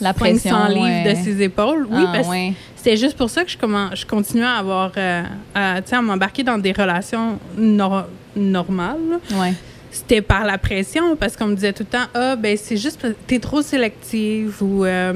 La 0.00 0.12
500 0.12 0.18
pression, 0.18 0.64
livres 0.68 0.82
ouais. 0.82 1.14
de 1.14 1.22
ses 1.22 1.42
épaules. 1.42 1.86
Oui, 1.90 2.04
Ah, 2.06 2.12
parce 2.14 2.28
que 2.28 2.34
c'était 2.76 2.96
juste 2.96 3.16
pour 3.16 3.30
ça 3.30 3.44
que 3.44 3.50
je, 3.50 4.06
continuais 4.06 4.44
à 4.44 4.54
avoir, 4.58 4.92
euh, 4.96 5.22
à, 5.54 6.02
m'embarquer 6.02 6.42
dans 6.42 6.58
des 6.58 6.72
relations 6.72 7.38
nor- 7.56 8.06
normales. 8.36 9.18
Ouais. 9.32 9.54
C'était 9.90 10.22
par 10.22 10.44
la 10.44 10.56
pression, 10.56 11.16
parce 11.16 11.36
qu'on 11.36 11.48
me 11.48 11.54
disait 11.54 11.72
tout 11.74 11.82
le 11.82 11.98
temps, 11.98 12.06
ah, 12.14 12.34
ben 12.36 12.56
c'est 12.56 12.78
juste 12.78 12.98
parce 13.00 13.12
que 13.12 13.18
t'es 13.26 13.38
trop 13.38 13.60
sélective 13.60 14.56
ou, 14.62 14.84
euh, 14.84 15.12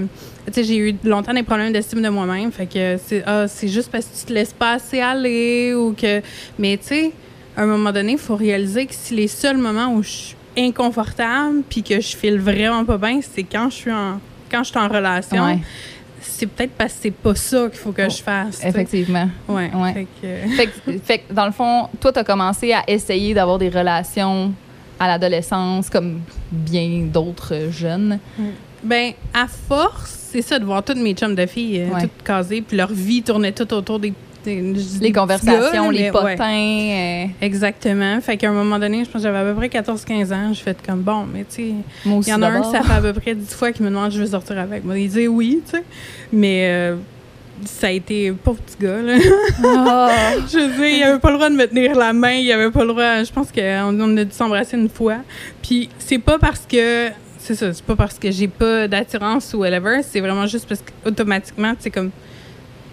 j'ai 0.54 0.76
eu 0.76 0.96
longtemps 1.04 1.34
des 1.34 1.42
problèmes 1.42 1.72
d'estime 1.72 2.02
de 2.02 2.08
moi-même, 2.08 2.52
fait 2.52 2.66
que 2.66 2.96
c'est, 3.04 3.22
ah, 3.26 3.46
juste 3.64 3.90
parce 3.90 4.04
que 4.06 4.18
tu 4.20 4.24
te 4.26 4.32
laisses 4.32 4.52
pas 4.52 4.72
assez 4.74 5.00
aller 5.00 5.74
ou 5.74 5.92
que, 5.92 6.20
mais 6.58 6.76
tu 6.76 6.86
sais, 6.86 7.12
à 7.56 7.62
un 7.62 7.66
moment 7.66 7.92
donné, 7.92 8.12
il 8.12 8.18
faut 8.18 8.36
réaliser 8.36 8.86
que 8.86 8.94
si 8.94 9.14
les 9.14 9.28
seuls 9.28 9.56
moments 9.56 9.92
où 9.94 10.02
je 10.02 10.08
suis 10.10 10.36
inconfortable 10.58 11.62
puis 11.68 11.82
que 11.82 12.00
je 12.00 12.16
file 12.16 12.38
vraiment 12.38 12.84
pas 12.84 12.98
bien, 12.98 13.20
c'est 13.22 13.42
quand 13.42 13.68
je 13.70 13.74
suis 13.76 13.92
en, 13.92 14.20
quand 14.50 14.62
je 14.62 14.70
suis 14.70 14.78
en 14.78 14.88
relation 14.88 15.44
Ouais, 15.44 15.58
c'est 16.20 16.46
peut-être 16.46 16.72
parce 16.72 16.92
que 16.94 16.98
c'est 17.02 17.10
pas 17.10 17.34
ça 17.34 17.68
qu'il 17.68 17.78
faut 17.78 17.92
que 17.92 18.08
je 18.08 18.22
fasse. 18.22 18.56
tu 18.56 18.62
sais. 18.62 18.68
effectivement. 18.68 19.28
Ouais. 19.48 19.70
Ouais. 19.74 19.92
Fait 19.94 20.06
que- 20.22 20.54
fait, 20.56 20.66
que, 20.66 20.98
fait 21.04 21.18
que, 21.18 21.32
dans 21.32 21.46
le 21.46 21.52
fond, 21.52 21.88
toi, 22.00 22.12
tu 22.12 22.18
as 22.18 22.24
commencé 22.24 22.72
à 22.72 22.82
essayer 22.88 23.32
d'avoir 23.34 23.58
des 23.58 23.68
relations 23.68 24.52
à 24.98 25.06
l'adolescence, 25.08 25.88
comme 25.90 26.20
bien 26.50 27.06
d'autres 27.12 27.68
jeunes. 27.70 28.18
ben, 28.82 29.12
à 29.34 29.46
force, 29.46 30.25
c'est 30.42 30.48
ça 30.48 30.58
de 30.58 30.64
voir 30.64 30.82
toutes 30.84 30.98
mes 30.98 31.14
chums 31.14 31.34
de 31.34 31.46
filles 31.46 31.80
euh, 31.82 31.94
Ouais. 31.94 32.02
toutes 32.02 32.22
casées, 32.24 32.60
puis 32.66 32.76
leur 32.76 32.92
vie 32.92 33.22
tournait 33.22 33.52
tout 33.52 33.72
autour 33.74 33.98
des. 33.98 34.12
Les 35.00 35.10
conversations, 35.10 35.90
gars, 35.90 35.90
les 35.90 36.10
potins. 36.12 36.36
ouais. 36.38 37.26
euh, 37.40 37.44
Exactement. 37.44 38.20
Fait 38.20 38.36
qu'à 38.36 38.48
un 38.50 38.52
moment 38.52 38.78
donné, 38.78 39.04
je 39.04 39.10
pense 39.10 39.20
que 39.22 39.26
j'avais 39.28 39.38
à 39.38 39.44
peu 39.52 39.54
près 39.54 39.66
14-15 39.66 40.32
ans. 40.32 40.52
Je 40.52 40.60
fais 40.60 40.76
comme 40.86 41.00
bon, 41.00 41.24
mais 41.32 41.40
tu 41.40 41.56
sais, 41.56 41.72
il 42.04 42.28
y 42.28 42.32
en 42.32 42.42
a 42.42 42.48
un, 42.50 42.62
ça 42.62 42.82
fait 42.82 42.92
à 42.92 43.00
peu 43.00 43.12
près 43.12 43.34
10 43.34 43.52
fois 43.54 43.72
qu'il 43.72 43.84
me 43.84 43.90
demande 43.90 44.12
je 44.12 44.20
veux 44.20 44.26
sortir 44.26 44.56
avec. 44.60 44.84
Moi, 44.84 44.98
il 45.00 45.08
dit 45.08 45.26
oui, 45.26 45.62
tu 45.68 45.76
sais. 45.78 45.82
Mais 46.32 46.68
euh, 46.70 46.94
ça 47.64 47.88
a 47.88 47.90
été 47.90 48.30
pauvre 48.30 48.60
petit 48.60 48.76
gars, 48.80 49.02
là. 49.02 49.14
Ah. 49.64 50.10
je 50.52 50.58
veux 50.58 50.76
dire, 50.76 50.96
il 50.96 51.02
avait 51.02 51.18
pas 51.18 51.30
le 51.30 51.36
droit 51.38 51.50
de 51.50 51.56
me 51.56 51.66
tenir 51.66 51.96
la 51.96 52.12
main, 52.12 52.34
il 52.34 52.52
avait 52.52 52.70
pas 52.70 52.82
le 52.82 52.88
droit. 52.92 53.24
Je 53.24 53.32
pense 53.32 53.50
qu'on 53.50 53.98
on 54.00 54.16
a 54.16 54.22
dû 54.24 54.30
s'embrasser 54.32 54.76
une 54.76 54.88
fois. 54.88 55.16
Puis 55.60 55.88
c'est 55.98 56.20
pas 56.20 56.38
parce 56.38 56.64
que. 56.70 57.08
C'est 57.46 57.54
ça, 57.54 57.72
c'est 57.72 57.84
pas 57.84 57.94
parce 57.94 58.18
que 58.18 58.28
j'ai 58.32 58.48
pas 58.48 58.88
d'attirance 58.88 59.54
ou 59.54 59.58
whatever, 59.58 60.00
c'est 60.02 60.18
vraiment 60.20 60.46
juste 60.48 60.68
parce 60.68 60.82
qu'automatiquement, 60.82 61.74
c'est 61.78 61.90
comme. 61.90 62.10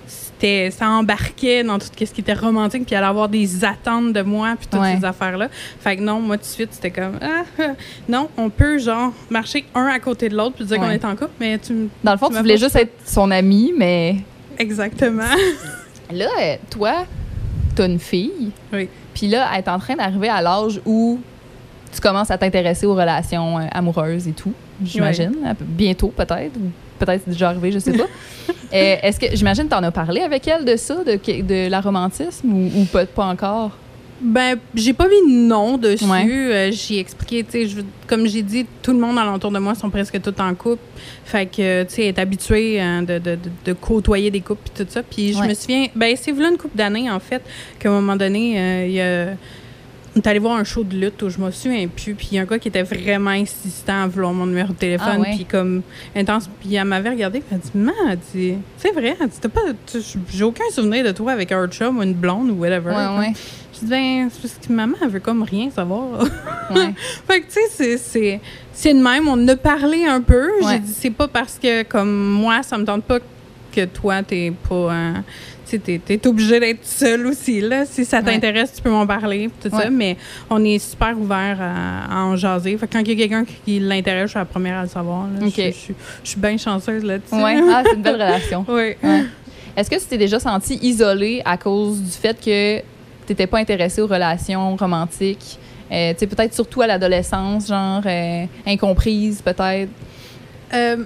C'était, 0.05 0.69
ça 0.71 0.89
embarquait 0.89 1.63
dans 1.63 1.79
tout 1.79 1.87
ce 1.97 2.03
qui 2.11 2.21
était 2.21 2.33
romantique, 2.33 2.85
puis 2.85 2.95
allait 2.95 3.07
avoir 3.07 3.29
des 3.29 3.63
attentes 3.65 4.13
de 4.13 4.21
moi, 4.21 4.53
puis 4.59 4.67
toutes 4.69 4.81
Ouais. 4.81 4.97
ces 4.99 5.05
affaires-là. 5.05 5.47
Fait 5.79 5.95
que 5.97 6.01
non, 6.01 6.19
moi, 6.19 6.37
tout 6.37 6.43
de 6.43 6.47
suite, 6.47 6.69
c'était 6.71 6.91
comme. 6.91 7.17
Ah, 7.21 7.43
ah. 7.59 7.63
non, 8.07 8.29
on 8.37 8.49
peut, 8.51 8.77
genre, 8.77 9.11
marcher 9.31 9.65
un 9.73 9.87
à 9.87 9.99
côté 9.99 10.29
de 10.29 10.35
l'autre, 10.37 10.55
puis 10.55 10.65
dire 10.65 10.77
qu'on 10.77 10.89
est 10.89 11.03
en 11.05 11.15
couple, 11.15 11.31
mais 11.39 11.57
tu. 11.57 11.89
Dans 12.03 12.11
le 12.11 12.17
fond, 12.19 12.29
Tu 12.29 12.37
voulais 12.37 12.57
juste 12.57 12.75
être 12.75 12.93
son 13.05 13.31
ami, 13.31 13.73
mais 13.75 14.17
Exactement. 14.59 15.23
là, 16.11 16.27
toi, 16.69 17.05
t'as 17.75 17.87
une 17.87 17.99
fille. 17.99 18.51
Oui. 18.71 18.87
Puis 19.15 19.27
là, 19.29 19.49
elle 19.53 19.59
est 19.63 19.69
en 19.69 19.79
train 19.79 19.95
d'arriver 19.95 20.29
à 20.29 20.41
l'âge 20.41 20.79
où 20.85 21.19
tu 21.93 22.01
commences 22.01 22.31
à 22.31 22.37
t'intéresser 22.37 22.85
aux 22.85 22.95
relations 22.95 23.59
euh, 23.59 23.63
amoureuses 23.71 24.27
et 24.27 24.31
tout, 24.33 24.53
j'imagine. 24.83 25.31
Peu- 25.57 25.65
Bientôt, 25.65 26.07
peut-être. 26.09 26.53
Peut-être 26.99 27.21
c'est 27.25 27.31
déjà 27.31 27.49
arrivé, 27.49 27.71
je 27.71 27.79
sais 27.79 27.93
pas. 27.93 28.05
Euh, 28.75 28.95
Est-ce 29.03 29.19
que, 29.19 29.27
j'imagine, 29.35 29.67
t'en 29.67 29.83
as 29.83 29.91
parlé 29.91 30.21
avec 30.21 30.47
elle 30.47 30.65
de 30.65 30.75
ça, 30.77 30.95
de, 31.03 31.13
de 31.43 31.69
la 31.69 31.79
romantisme, 31.79 32.51
ou, 32.51 32.81
ou 32.81 32.85
pas, 32.85 33.05
pas 33.05 33.25
encore? 33.27 33.69
Ben, 34.19 34.57
j'ai 34.73 34.93
pas 34.93 35.07
mis 35.07 35.31
de 35.31 35.37
nom 35.47 35.77
dessus. 35.77 36.05
Ouais. 36.05 36.25
Euh, 36.27 36.71
j'ai 36.71 36.97
expliqué, 36.97 37.43
tu 37.43 37.67
sais, 37.69 37.75
comme 38.07 38.25
j'ai 38.25 38.41
dit, 38.41 38.65
tout 38.81 38.91
le 38.93 38.97
monde 38.97 39.19
alentour 39.19 39.51
de 39.51 39.59
moi 39.59 39.75
sont 39.75 39.91
presque 39.91 40.19
tous 40.19 40.41
en 40.41 40.55
couple. 40.55 40.81
Fait 41.23 41.45
que, 41.45 41.83
tu 41.83 41.93
sais, 41.93 42.07
être 42.07 42.17
habitué 42.17 42.81
hein, 42.81 43.03
de, 43.03 43.19
de, 43.19 43.35
de, 43.35 43.39
de 43.65 43.73
côtoyer 43.73 44.31
des 44.31 44.41
couples 44.41 44.67
et 44.79 44.83
tout 44.83 44.89
ça. 44.91 45.03
Puis 45.03 45.33
je 45.33 45.39
Ouais. 45.39 45.49
me 45.49 45.53
souviens, 45.53 45.85
ben, 45.95 46.15
c'est 46.19 46.31
voilà 46.31 46.49
une 46.49 46.57
couple 46.57 46.75
d'années, 46.75 47.11
en 47.11 47.19
fait, 47.19 47.43
qu'à 47.77 47.89
un 47.89 47.93
moment 47.93 48.15
donné, 48.15 48.57
euh, 48.59 48.85
il 48.87 48.93
y 48.93 49.01
a. 49.01 49.27
On 50.15 50.19
est 50.19 50.27
allé 50.27 50.37
voir 50.39 50.57
un 50.57 50.63
show 50.63 50.83
de 50.83 50.95
lutte 50.95 51.21
où 51.23 51.29
je 51.29 51.39
me 51.39 51.49
souviens 51.49 51.87
plus. 51.87 52.13
Puis 52.13 52.29
il 52.31 52.35
y 52.35 52.39
a 52.39 52.43
un 52.43 52.45
gars 52.45 52.59
qui 52.59 52.67
était 52.67 52.83
vraiment 52.83 53.31
insistant 53.31 54.03
à 54.03 54.07
vouloir 54.07 54.31
mon 54.31 54.45
numéro 54.45 54.71
de 54.71 54.77
téléphone. 54.77 55.07
Ah 55.15 55.19
ouais? 55.19 55.31
Puis 55.35 55.45
comme 55.45 55.81
intense. 56.15 56.49
Puis 56.61 56.75
elle 56.75 56.85
m'avait 56.85 57.09
regardé. 57.09 57.39
Puis 57.41 57.49
elle 57.75 58.17
dit 58.17 58.21
dit, 58.33 58.53
c'est 58.77 58.91
vrai, 58.91 59.15
elle 59.19 59.27
dit, 59.27 59.37
T'as 59.41 59.49
pas. 59.49 59.61
J'ai 60.29 60.43
aucun 60.43 60.63
souvenir 60.71 61.03
de 61.03 61.11
toi 61.11 61.31
avec 61.31 61.51
un 61.51 61.67
chum 61.67 61.97
ou 61.97 62.03
une 62.03 62.13
blonde 62.13 62.51
ou 62.51 62.55
whatever. 62.55 62.91
Ouais, 62.91 63.17
ouais. 63.19 63.33
Je 63.73 63.79
dis, 63.79 63.85
ben, 63.87 64.29
c'est 64.31 64.41
parce 64.41 64.67
que 64.67 64.71
maman, 64.71 64.95
elle 65.01 65.09
veut 65.09 65.19
comme 65.19 65.41
rien 65.41 65.71
savoir. 65.71 66.21
ouais. 66.69 66.93
fait 67.27 67.41
que, 67.41 67.45
tu 67.47 67.53
sais, 67.71 67.97
c'est- 67.97 68.39
c'est, 68.71 68.93
de 68.93 68.99
même. 69.01 69.27
On 69.27 69.47
a 69.47 69.55
parlé 69.55 70.05
un 70.05 70.21
peu. 70.21 70.47
J'ai 70.69 70.79
dit, 70.79 70.93
c'est 70.95 71.09
pas 71.09 71.27
parce 71.27 71.57
que, 71.57 71.81
comme 71.83 72.13
moi, 72.15 72.61
ça 72.61 72.77
me 72.77 72.85
tente 72.85 73.03
pas 73.03 73.17
que 73.75 73.85
toi, 73.85 74.21
t'es 74.21 74.53
pas. 74.69 74.91
Tu 75.79 75.99
t'es 75.99 76.27
obligé 76.27 76.59
d'être 76.59 76.85
seule 76.85 77.25
aussi, 77.27 77.61
là. 77.61 77.85
Si 77.85 78.05
ça 78.05 78.17
Ouais. 78.19 78.23
t'intéresse, 78.33 78.73
tu 78.75 78.81
peux 78.81 78.89
m'en 78.89 79.05
parler, 79.07 79.49
tout 79.61 79.73
Ouais. 79.75 79.83
ça. 79.83 79.89
Mais 79.89 80.17
on 80.49 80.63
est 80.63 80.79
super 80.79 81.17
ouvert 81.19 81.57
à, 81.61 82.13
à 82.19 82.23
en 82.25 82.35
jaser. 82.35 82.77
Fait 82.77 82.87
que 82.87 82.93
quand 82.93 82.99
il 82.99 83.09
y 83.09 83.11
a 83.11 83.27
quelqu'un 83.27 83.45
qui 83.65 83.79
l'intéresse, 83.79 84.23
je 84.25 84.29
suis 84.29 84.39
la 84.39 84.45
première 84.45 84.79
à 84.79 84.83
le 84.83 84.89
savoir. 84.89 85.27
Je, 85.41 85.45
je 85.47 85.51
suis- 85.71 85.95
je 86.23 86.29
suis 86.29 86.39
bien 86.39 86.57
chanceuse 86.57 87.03
là-dessus. 87.03 87.35
Ouais. 87.35 87.57
Ah, 87.71 87.83
c'est 87.85 87.95
une 87.95 88.01
belle 88.01 88.13
relation. 88.21 88.65
Oui. 88.67 88.93
Ouais. 89.03 89.23
Est-ce 89.75 89.89
que 89.89 89.95
tu 89.95 90.05
t'es 90.05 90.17
déjà 90.17 90.39
senti 90.39 90.75
isolée 90.81 91.41
à 91.45 91.57
cause 91.57 91.99
du 92.01 92.11
fait 92.11 92.37
que 92.39 92.77
tu 92.79 92.83
n'étais 93.29 93.47
pas 93.47 93.57
intéressée 93.59 94.01
aux 94.01 94.07
relations 94.07 94.75
romantiques? 94.75 95.57
Euh, 95.91 96.13
peut-être 96.13 96.53
surtout 96.53 96.81
à 96.81 96.87
l'adolescence, 96.87 97.67
genre 97.67 98.01
euh, 98.05 98.45
incomprise, 98.65 99.41
peut-être? 99.41 99.89
Euh, 100.73 100.97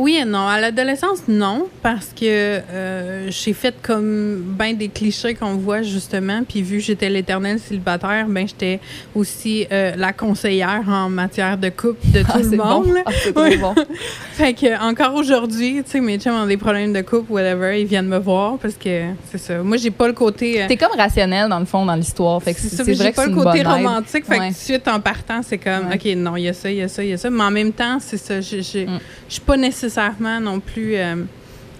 oui 0.00 0.18
et 0.20 0.24
non. 0.24 0.46
À 0.48 0.60
l'adolescence, 0.60 1.20
non, 1.28 1.66
parce 1.82 2.08
que 2.18 2.24
euh, 2.24 3.28
j'ai 3.30 3.52
fait 3.52 3.74
comme 3.82 4.42
ben 4.58 4.76
des 4.76 4.88
clichés 4.88 5.34
qu'on 5.34 5.54
voit 5.56 5.82
justement. 5.82 6.42
Puis 6.48 6.62
vu 6.62 6.78
que 6.78 6.84
j'étais 6.84 7.08
l'éternel 7.08 7.58
célibataire, 7.60 8.26
ben 8.28 8.46
j'étais 8.48 8.80
aussi 9.14 9.66
euh, 9.70 9.92
la 9.96 10.12
conseillère 10.12 10.82
en 10.88 11.08
matière 11.08 11.56
de 11.58 11.68
couple 11.68 12.00
de 12.12 12.20
tout 12.22 12.26
Ah, 12.34 12.38
le 12.38 12.44
c'est 12.50 12.56
monde. 12.56 12.84
bon. 12.86 12.94
Ah, 13.06 13.10
c'est 13.22 13.56
bon. 13.58 13.74
Fait 14.32 14.54
que 14.54 14.82
encore 14.82 15.14
aujourd'hui, 15.14 15.82
tu 15.84 15.90
sais, 15.90 16.00
mes 16.00 16.18
chums 16.18 16.34
ont 16.34 16.46
des 16.46 16.56
problèmes 16.56 16.92
de 16.92 17.02
couple, 17.02 17.32
whatever, 17.32 17.80
ils 17.80 17.86
viennent 17.86 18.08
me 18.08 18.18
voir 18.18 18.56
parce 18.58 18.74
que 18.74 19.02
c'est 19.30 19.38
ça. 19.38 19.62
Moi, 19.62 19.76
j'ai 19.76 19.90
pas 19.90 20.06
le 20.06 20.14
côté. 20.14 20.62
euh, 20.62 20.66
T'es 20.68 20.76
comme 20.76 20.96
rationnel, 20.96 21.48
dans 21.48 21.60
le 21.60 21.66
fond, 21.66 21.84
dans 21.84 21.94
l'histoire. 21.94 22.42
Fait 22.42 22.54
que 22.54 22.60
c'est 22.60 22.82
vrai 22.82 22.94
j'ai 22.94 23.12
pas 23.12 23.26
le 23.26 23.34
côté 23.34 23.62
romantique. 23.62 24.24
Fait 24.24 24.32
Ouais. 24.38 24.38
que 24.38 24.44
tout 24.54 24.58
de 24.60 24.64
suite, 24.64 24.88
en 24.88 25.00
partant, 25.00 25.40
c'est 25.46 25.58
comme, 25.58 25.88
Ouais. 25.88 25.96
OK, 25.96 26.16
non, 26.16 26.36
il 26.36 26.44
y 26.44 26.48
a 26.48 26.52
ça, 26.54 26.70
il 26.70 26.76
y 26.78 26.82
a 26.82 26.88
ça, 26.88 27.02
il 27.04 27.10
y 27.10 27.12
a 27.12 27.16
ça. 27.18 27.28
Mais 27.30 27.42
en 27.44 27.50
même 27.50 27.72
temps, 27.72 27.98
c'est 28.00 28.16
ça. 28.16 28.40
Je 28.40 28.56
Mm. 28.80 28.98
suis 29.28 29.40
pas 29.40 29.56
nécessairement 29.94 30.40
non 30.40 30.60
plus 30.60 30.94
euh, 30.96 31.16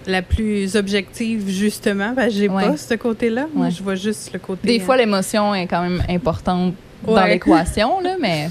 la 0.07 0.23
plus 0.23 0.77
objective, 0.77 1.49
justement. 1.49 2.13
parce 2.15 2.29
que 2.29 2.33
j'ai 2.35 2.49
Ouais. 2.49 2.67
pas 2.69 2.77
ce 2.77 2.95
côté-là. 2.95 3.47
Moi, 3.55 3.67
Ouais. 3.67 3.71
je 3.73 3.83
vois 3.83 3.95
juste 3.95 4.33
le 4.33 4.39
côté. 4.39 4.67
Des 4.67 4.81
euh, 4.81 4.85
fois, 4.85 4.97
l'émotion 4.97 5.55
est 5.55 5.67
quand 5.67 5.83
même 5.83 6.03
importante 6.09 6.75
dans 7.07 7.25
l'équation, 7.25 8.01
là, 8.01 8.17
mais. 8.21 8.49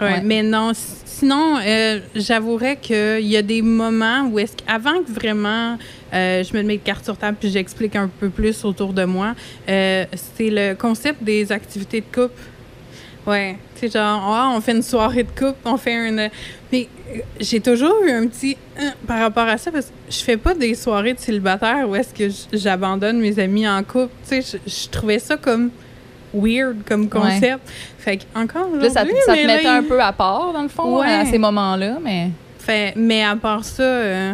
Mais 0.22 0.44
non, 0.44 0.70
sinon, 1.04 1.56
euh, 1.58 1.98
j'avouerais 2.14 2.76
qu'il 2.76 3.26
y 3.26 3.36
a 3.36 3.42
des 3.42 3.62
moments 3.62 4.28
où 4.30 4.38
est-ce 4.38 4.52
qu'avant 4.56 5.02
que 5.02 5.10
vraiment 5.10 5.76
euh, 6.14 6.44
je 6.44 6.56
me 6.56 6.62
mets 6.62 6.78
carte 6.78 7.04
sur 7.04 7.16
table 7.16 7.36
puis 7.40 7.50
j'explique 7.50 7.96
un 7.96 8.06
peu 8.06 8.28
plus 8.28 8.64
autour 8.64 8.92
de 8.92 9.02
moi, 9.04 9.34
c'est 9.66 10.50
le 10.50 10.74
concept 10.74 11.24
des 11.24 11.50
activités 11.50 12.00
de 12.00 12.06
couple. 12.14 12.40
Ouais, 13.28 13.56
tu 13.74 13.88
sais, 13.88 13.98
genre, 13.98 14.22
Ah, 14.34 14.52
on 14.56 14.60
fait 14.60 14.72
une 14.72 14.82
soirée 14.82 15.22
de 15.24 15.28
couple, 15.30 15.58
on 15.64 15.76
fait 15.76 16.08
une. 16.08 16.28
Mais 16.72 16.88
j'ai 17.40 17.60
toujours 17.60 17.94
eu 18.04 18.10
un 18.10 18.26
petit. 18.26 18.56
euh, 18.80 18.90
par 19.06 19.18
rapport 19.20 19.46
à 19.48 19.58
ça, 19.58 19.70
parce 19.70 19.86
que 19.86 19.92
je 20.10 20.18
fais 20.18 20.36
pas 20.36 20.54
des 20.54 20.74
soirées 20.74 21.14
de 21.14 21.18
célibataire 21.18 21.88
où 21.88 21.94
est-ce 21.96 22.14
que 22.14 22.28
j'abandonne 22.52 23.18
mes 23.20 23.38
amis 23.38 23.66
en 23.68 23.82
couple. 23.82 24.12
Tu 24.28 24.40
sais, 24.42 24.58
je- 24.66 24.70
je 24.70 24.88
trouvais 24.88 25.18
ça 25.18 25.36
comme 25.36 25.70
weird 26.34 26.76
comme 26.86 27.08
concept. 27.08 27.60
Fait 27.98 28.18
que 28.18 28.22
encore 28.34 28.68
là, 28.74 28.88
ça, 28.90 29.04
te- 29.04 29.10
ça 29.26 29.32
te 29.34 29.38
mais 29.38 29.46
là, 29.46 29.56
mettait 29.56 29.66
un 29.68 29.82
peu 29.82 30.00
à 30.00 30.12
part, 30.12 30.52
dans 30.52 30.62
le 30.62 30.68
fond, 30.68 31.00
Ouais. 31.00 31.06
à 31.12 31.24
ces 31.24 31.38
moments-là, 31.38 31.98
mais... 32.02 32.30
Fait, 32.58 32.92
mais 32.96 33.24
à 33.24 33.34
part 33.34 33.64
ça, 33.64 33.82
euh, 33.82 34.32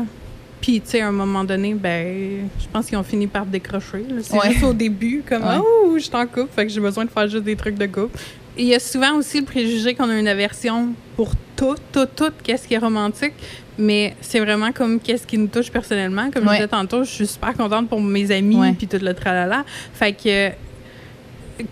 puis 0.61 0.81
tu 0.81 0.91
sais, 0.91 1.01
à 1.03 1.09
un 1.09 1.13
moment 1.13 1.45
donné, 1.45 1.73
ben, 1.75 2.49
je 2.61 2.67
pense 2.73 2.87
qu'ils 2.87 2.99
ont 2.99 3.03
fini 3.05 3.27
par 3.29 3.47
décrocher. 3.47 4.05
C'est 4.23 4.37
Ouais. 4.37 4.51
juste 4.53 4.65
au 4.65 4.73
début, 4.73 5.23
comme 5.27 5.45
oh, 5.61 5.95
je 5.97 6.03
suis 6.03 6.15
en 6.17 6.27
couple, 6.27 6.49
fait 6.55 6.67
que 6.67 6.73
j'ai 6.73 6.81
besoin 6.81 7.05
de 7.05 7.11
faire 7.11 7.29
juste 7.29 7.45
des 7.45 7.55
trucs 7.57 7.77
de 7.79 7.87
couple. 7.87 8.19
Il 8.57 8.67
y 8.67 8.75
a 8.75 8.79
souvent 8.79 9.15
aussi 9.17 9.41
le 9.41 9.45
préjugé 9.47 9.95
qu'on 9.95 10.09
a 10.09 10.19
une 10.19 10.29
aversion 10.29 10.91
pour 11.17 11.33
tout, 11.57 11.75
tout, 11.93 12.07
tout, 12.15 12.31
qu'est-ce 12.43 12.69
qui 12.69 12.75
est 12.75 12.79
romantique. 12.79 13.33
Mais 13.79 14.15
c'est 14.21 14.39
vraiment 14.39 14.71
comme 14.71 15.01
qu'est-ce 15.01 15.27
qui 15.27 15.37
nous 15.39 15.49
touche 15.49 15.71
personnellement. 15.71 16.31
Comme 16.31 16.45
Ouais. 16.45 16.51
je 16.51 16.55
disais 16.59 16.69
tantôt, 16.69 17.03
je 17.03 17.11
suis 17.11 17.27
super 17.27 17.55
contente 17.55 17.89
pour 17.89 18.01
mes 18.01 18.31
amis 18.31 18.57
puis 18.79 18.87
tout 18.87 18.99
le 19.03 19.13
tralala. 19.15 19.65
Fait 19.93 20.13
que 20.13 20.51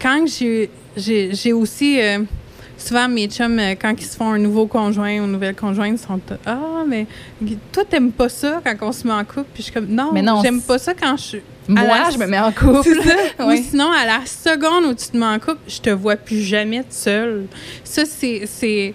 quand 0.01 0.25
j'ai 0.97 1.53
aussi 1.53 2.01
euh, 2.01 2.19
souvent 2.83 3.09
mes 3.09 3.27
chums 3.29 3.59
euh, 3.59 3.75
quand 3.81 3.95
ils 3.99 4.05
se 4.07 4.17
font 4.17 4.33
un 4.33 4.39
nouveau 4.39 4.67
conjoint 4.67 5.21
ou 5.21 5.25
une 5.25 5.33
nouvelle 5.33 5.55
conjointe 5.55 5.93
ils 5.93 5.99
sont 5.99 6.21
ah 6.47 6.83
mais 6.87 7.07
toi 7.73 7.85
t'aimes 7.89 8.13
pas 8.13 8.29
ça 8.29 8.61
quand 8.65 8.89
on 8.89 8.93
se 8.93 9.07
met 9.07 9.13
en 9.13 9.25
couple 9.25 9.47
puis 9.55 9.59
je 9.59 9.63
suis 9.63 9.73
comme 9.73 9.87
non, 9.87 10.11
Mais 10.13 10.23
non, 10.23 10.41
j'aime 10.43 10.61
pas 10.61 10.79
ça 10.79 10.93
quand 10.95 11.17
je 11.17 11.23
suis 11.23 11.43
Moi, 11.69 11.83
la- 11.85 12.11
je 12.11 12.19
me 12.19 12.27
mets 12.27 12.39
en 12.41 12.51
couple. 12.53 12.83
ça. 13.03 13.15
Ouais. 13.47 13.59
Ou 13.59 13.63
sinon, 13.63 13.91
à 13.91 14.05
la 14.05 14.21
seconde 14.27 14.85
où 14.91 14.95
tu 14.95 15.07
te 15.09 15.17
mets 15.17 15.27
en 15.27 15.39
couple, 15.39 15.61
je 15.69 15.79
te 15.81 15.91
vois 15.91 16.17
plus 16.17 16.43
jamais 16.43 16.83
seule. 16.91 17.47
Ça, 17.85 18.03
c'est. 18.05 18.95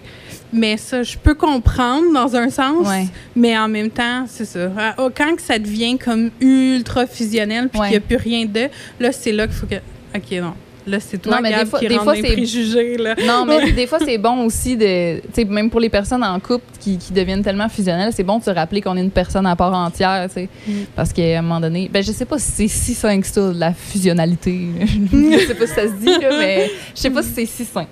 Mais 0.52 0.76
ça, 0.76 1.02
je 1.02 1.16
peux 1.18 1.34
comprendre 1.34 2.12
dans 2.12 2.34
un 2.36 2.48
sens, 2.50 2.86
Ouais. 2.86 3.06
mais 3.36 3.56
en 3.58 3.68
même 3.68 3.90
temps, 3.90 4.24
c'est 4.28 4.44
ça. 4.46 4.70
Ah, 4.78 4.94
oh, 4.98 5.10
Quand 5.14 5.34
que 5.36 5.42
ça 5.42 5.58
devient 5.58 5.98
comme 5.98 6.30
ultra 6.40 7.06
fusionnel 7.06 7.68
puis 7.68 7.80
Ouais. 7.80 7.88
qu'il 7.88 7.98
n'y 7.98 8.04
a 8.04 8.06
plus 8.06 8.16
rien 8.16 8.44
de, 8.46 8.68
là, 9.00 9.12
c'est 9.12 9.32
là 9.32 9.46
qu'il 9.46 9.56
faut 9.56 9.66
que. 9.66 9.74
OK, 10.16 10.30
non. 10.40 10.54
Là, 10.88 10.98
c'est 11.00 11.18
toi, 11.18 11.36
Non, 11.36 11.42
mais 11.42 11.50
des 11.54 11.66
fois- 11.66 11.78
qui 11.80 11.86
des 11.88 11.94
rentre 11.96 12.04
fois, 12.04 12.14
dans 12.14 12.20
les 12.22 12.28
c'est- 12.28 12.34
préjugés, 12.34 12.96
là. 12.96 13.14
Non, 13.26 13.44
mais 13.44 13.72
des 13.72 13.86
fois, 13.86 13.98
c'est 14.04 14.16
bon 14.18 14.44
aussi 14.44 14.76
de. 14.76 15.16
Tu 15.20 15.22
sais, 15.34 15.44
même 15.44 15.68
pour 15.70 15.80
les 15.80 15.88
personnes 15.90 16.24
en 16.24 16.40
couple 16.40 16.64
qui, 16.80 16.96
qui 16.96 17.12
deviennent 17.12 17.42
tellement 17.42 17.68
fusionnelles, 17.68 18.12
c'est 18.14 18.22
bon 18.22 18.38
de 18.38 18.44
se 18.44 18.50
rappeler 18.50 18.80
qu'on 18.80 18.96
est 18.96 19.00
une 19.02 19.10
personne 19.10 19.46
à 19.46 19.54
part 19.56 19.74
entière, 19.74 20.28
sais. 20.32 20.48
Mm. 20.66 20.72
Parce 20.96 21.12
qu'à 21.12 21.38
un 21.38 21.42
moment 21.42 21.60
donné, 21.60 21.90
ben, 21.92 22.02
je 22.02 22.10
sais 22.12 22.24
pas 22.24 22.38
si 22.38 22.50
c'est 22.52 22.68
si 22.68 22.94
sain 22.94 23.20
que 23.20 23.26
ça, 23.26 23.52
la 23.54 23.72
fusionnalité. 23.74 24.58
je 25.12 25.46
sais 25.46 25.54
pas 25.54 25.66
si 25.66 25.74
ça 25.74 25.82
se 25.88 25.92
dit, 25.94 26.06
là, 26.06 26.30
mais 26.38 26.70
je 26.94 27.00
sais 27.00 27.10
pas 27.10 27.22
si 27.22 27.30
c'est 27.34 27.46
si. 27.46 27.66
Ouais. 27.76 27.86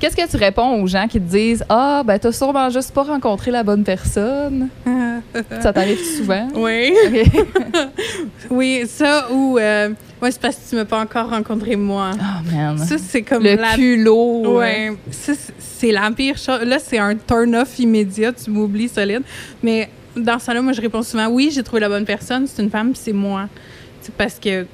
Qu'est-ce 0.00 0.16
que 0.16 0.28
tu 0.28 0.36
réponds 0.36 0.82
aux 0.82 0.86
gens 0.86 1.06
qui 1.06 1.20
te 1.20 1.30
disent 1.30 1.64
Ah, 1.68 2.02
ben, 2.04 2.18
t'as 2.18 2.32
sûrement 2.32 2.68
juste 2.70 2.92
pas 2.92 3.04
rencontré 3.04 3.50
la 3.50 3.62
bonne 3.62 3.84
personne? 3.84 4.68
Ça 5.60 5.72
t'arrive 5.72 6.02
souvent? 6.02 6.48
Oui. 6.56 6.92
Oui, 8.50 8.82
ça 8.88 9.28
ou. 9.30 9.58
euh, 9.58 9.90
ouais, 10.22 10.30
c'est 10.30 10.40
parce 10.40 10.56
que 10.56 10.68
tu 10.70 10.76
m'as 10.76 10.84
pas 10.84 11.00
encore 11.00 11.30
rencontré 11.30 11.76
moi. 11.76 12.10
Oh, 12.14 12.52
man. 12.54 12.78
Ça, 12.78 12.96
c'est 12.98 13.22
comme 13.22 13.42
le 13.42 13.54
la 13.56 13.74
culot. 13.74 14.56
Ouais, 14.58 14.92
ça, 15.10 15.32
c'est- 15.58 15.92
la 15.92 16.10
pire 16.10 16.36
chose. 16.36 16.60
Là, 16.64 16.78
c'est 16.78 16.98
un 16.98 17.14
turn-off 17.16 17.78
immédiat, 17.78 18.32
tu 18.32 18.50
m'oublies 18.50 18.88
solide. 18.88 19.22
Mais 19.62 19.88
dans 20.16 20.38
ça 20.38 20.52
là 20.52 20.60
moi, 20.60 20.72
je 20.72 20.80
réponds 20.80 21.02
souvent 21.02 21.28
oui, 21.28 21.50
j'ai 21.52 21.62
trouvé 21.62 21.80
la 21.80 21.88
bonne 21.88 22.04
personne, 22.04 22.46
c'est 22.46 22.62
une 22.62 22.70
femme, 22.70 22.92
c'est 22.94 23.12
moi. 23.12 23.48
C'est 24.02 24.14
parce 24.14 24.38
que 24.38 24.66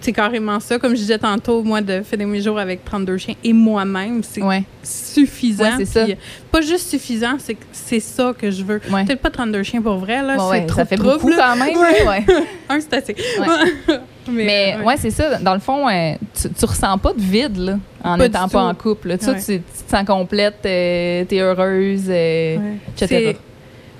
c'est 0.00 0.12
carrément 0.12 0.60
ça. 0.60 0.78
Comme 0.78 0.92
je 0.92 1.00
disais 1.00 1.18
tantôt, 1.18 1.62
moi, 1.62 1.80
de 1.80 2.02
finir 2.02 2.26
mes 2.26 2.40
jours 2.40 2.58
avec 2.58 2.84
32 2.84 3.16
chiens 3.18 3.34
et 3.42 3.52
moi-même, 3.52 4.22
c'est 4.22 4.42
Ouais. 4.42 4.62
suffisant. 4.82 5.64
Ouais, 5.64 5.70
c'est 5.78 5.84
ça. 5.84 6.04
Puis, 6.04 6.16
Pas 6.50 6.60
juste 6.60 6.88
suffisant, 6.88 7.36
c'est 7.38 7.54
que 7.54 7.64
c'est 7.72 8.00
ça 8.00 8.32
que 8.38 8.50
je 8.50 8.62
veux. 8.64 8.80
Ouais. 8.90 9.04
Peut-être 9.04 9.20
pas 9.20 9.30
32 9.30 9.62
chiens 9.62 9.82
pour 9.82 9.96
vrai, 9.98 10.22
là. 10.22 10.36
C'est 10.52 10.66
trop 10.66 10.78
ça 10.80 10.84
fait 10.86 10.96
trouble, 10.96 11.14
beaucoup 11.14 11.28
là. 11.28 11.54
quand 11.58 11.64
même. 11.64 12.24
Un, 12.68 12.80
c'est 12.80 12.94
assez. 12.94 13.16
Mais 14.30 14.44
Mais, 14.44 14.84
ouais, 14.84 14.96
c'est 14.98 15.10
ça. 15.10 15.38
Dans 15.38 15.54
le 15.54 15.60
fond, 15.60 15.88
euh, 15.88 16.12
tu, 16.38 16.50
tu 16.50 16.64
ressens 16.66 16.98
pas 16.98 17.14
de 17.14 17.20
vide 17.20 17.56
là, 17.56 17.78
en 18.04 18.18
n'étant 18.18 18.46
pas 18.48 18.62
en 18.62 18.74
couple. 18.74 19.16
Tu, 19.16 19.24
tu, 19.26 19.32
tu 19.34 19.60
te 19.60 19.90
sens 19.90 20.04
complète, 20.06 20.56
euh, 20.66 21.24
t'es 21.24 21.40
heureuse, 21.40 22.04
euh, 22.08 22.56
Ouais. 22.58 22.62
etc. 22.94 23.36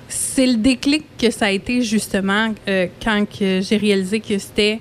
C'est- 0.07 0.47
le 0.47 0.57
déclic 0.57 1.05
que 1.19 1.31
ça 1.31 1.47
a 1.47 1.51
été 1.51 1.83
justement 1.83 2.53
euh, 2.69 2.87
quand 3.03 3.25
j'ai 3.41 3.77
réalisé 3.77 4.21
que 4.21 4.39
c'était 4.39 4.81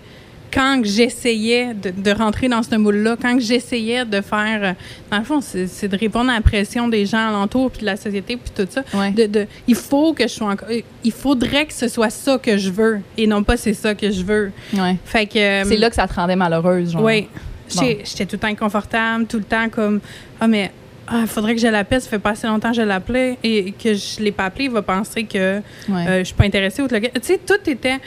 quand 0.58 0.82
j'essayais 0.84 1.74
de, 1.74 1.92
de 1.92 2.12
rentrer 2.12 2.48
dans 2.50 2.64
ce 2.64 2.76
moule-là, 2.76 3.16
quand 3.22 3.38
j'essayais 3.40 4.06
de 4.06 4.22
faire, 4.22 4.60
euh, 4.64 4.74
dans 5.12 5.20
le 5.20 5.24
fond, 5.24 5.40
c'est 5.42 5.88
de 5.88 5.98
répondre 5.98 6.32
à 6.32 6.36
la 6.36 6.42
pression 6.42 6.88
des 6.88 7.06
gens 7.06 7.28
alentour, 7.30 7.70
puis 7.70 7.82
de 7.82 7.86
la 7.86 7.96
société, 7.96 8.38
puis 8.38 8.52
tout 8.56 8.68
ça. 8.70 8.84
Ouais. 8.94 9.12
De, 9.12 9.26
de- 9.28 9.48
il 9.68 9.76
faut 9.76 10.14
que 10.14 10.24
je 10.24 10.34
sois 10.34 10.52
encore, 10.52 10.70
il 11.04 11.12
faudrait 11.12 11.66
que 11.68 11.74
ce 11.74 11.88
soit 11.88 12.10
ça 12.10 12.38
que 12.38 12.58
je 12.58 12.70
veux, 12.72 13.00
et 13.18 13.28
non 13.28 13.44
pas 13.44 13.56
c'est 13.58 13.74
ça 13.74 13.94
que 13.94 14.10
je 14.12 14.24
veux. 14.24 14.52
Ouais. 14.74 14.98
Fait 15.06 15.26
que 15.28 15.38
euh, 15.38 15.64
C'est 15.66 15.78
là 15.78 15.90
que 15.90 15.96
ça 15.96 16.08
te 16.08 16.14
rendait 16.16 16.36
malheureuse, 16.36 16.92
genre. 16.94 17.04
oui. 17.04 17.28
Bon. 17.76 17.82
J'étais 18.04 18.26
tout 18.26 18.36
le 18.38 18.40
temps 18.40 18.48
inconfortable, 18.48 19.26
tout 19.28 19.38
le 19.38 19.44
temps 19.44 19.68
comme 19.70 20.00
Ah, 20.40 20.48
mais 20.48 20.72
il 21.12 21.28
faudrait 21.28 21.54
que 21.54 21.62
je 21.62 21.68
l'appelle, 21.68 22.02
ça 22.02 22.10
fait 22.10 22.18
pas 22.20 22.30
assez 22.32 22.48
longtemps 22.48 22.70
que 22.72 22.78
je 22.78 22.82
l'appelais 22.82 23.38
et 23.44 23.74
que 23.74 23.94
je 23.94 24.22
l'ai 24.22 24.32
pas 24.32 24.46
appelé, 24.46 24.66
il 24.66 24.72
va 24.72 24.82
penser 24.82 25.24
que 25.26 25.58
Ouais. 25.90 26.08
euh, 26.08 26.20
je 26.20 26.24
suis 26.24 26.34
pas 26.36 26.46
intéressée 26.46 26.82
ou. 26.82 26.88
Tu 26.88 26.96
sais, 27.22 27.40
tout 27.46 27.70
était. 27.70 27.98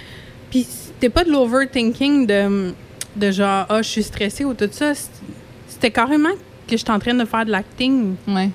Puis 0.50 0.66
c'était 1.00 1.08
pas 1.08 1.24
de 1.24 1.30
l'overthinking 1.30 2.26
de, 2.26 2.74
de 3.16 3.30
genre 3.30 3.64
Ah, 3.70 3.80
je 3.80 3.88
suis 3.88 4.02
stressée 4.02 4.44
ou 4.44 4.52
tout 4.52 4.68
ça. 4.70 4.92
C'était 5.66 5.90
carrément 5.90 6.28
que 6.68 6.76
j'étais 6.76 6.90
en 6.90 6.98
train 6.98 7.14
de 7.14 7.24
faire 7.24 7.46
de 7.46 7.50
l'acting. 7.50 8.16
Ouais. 8.28 8.50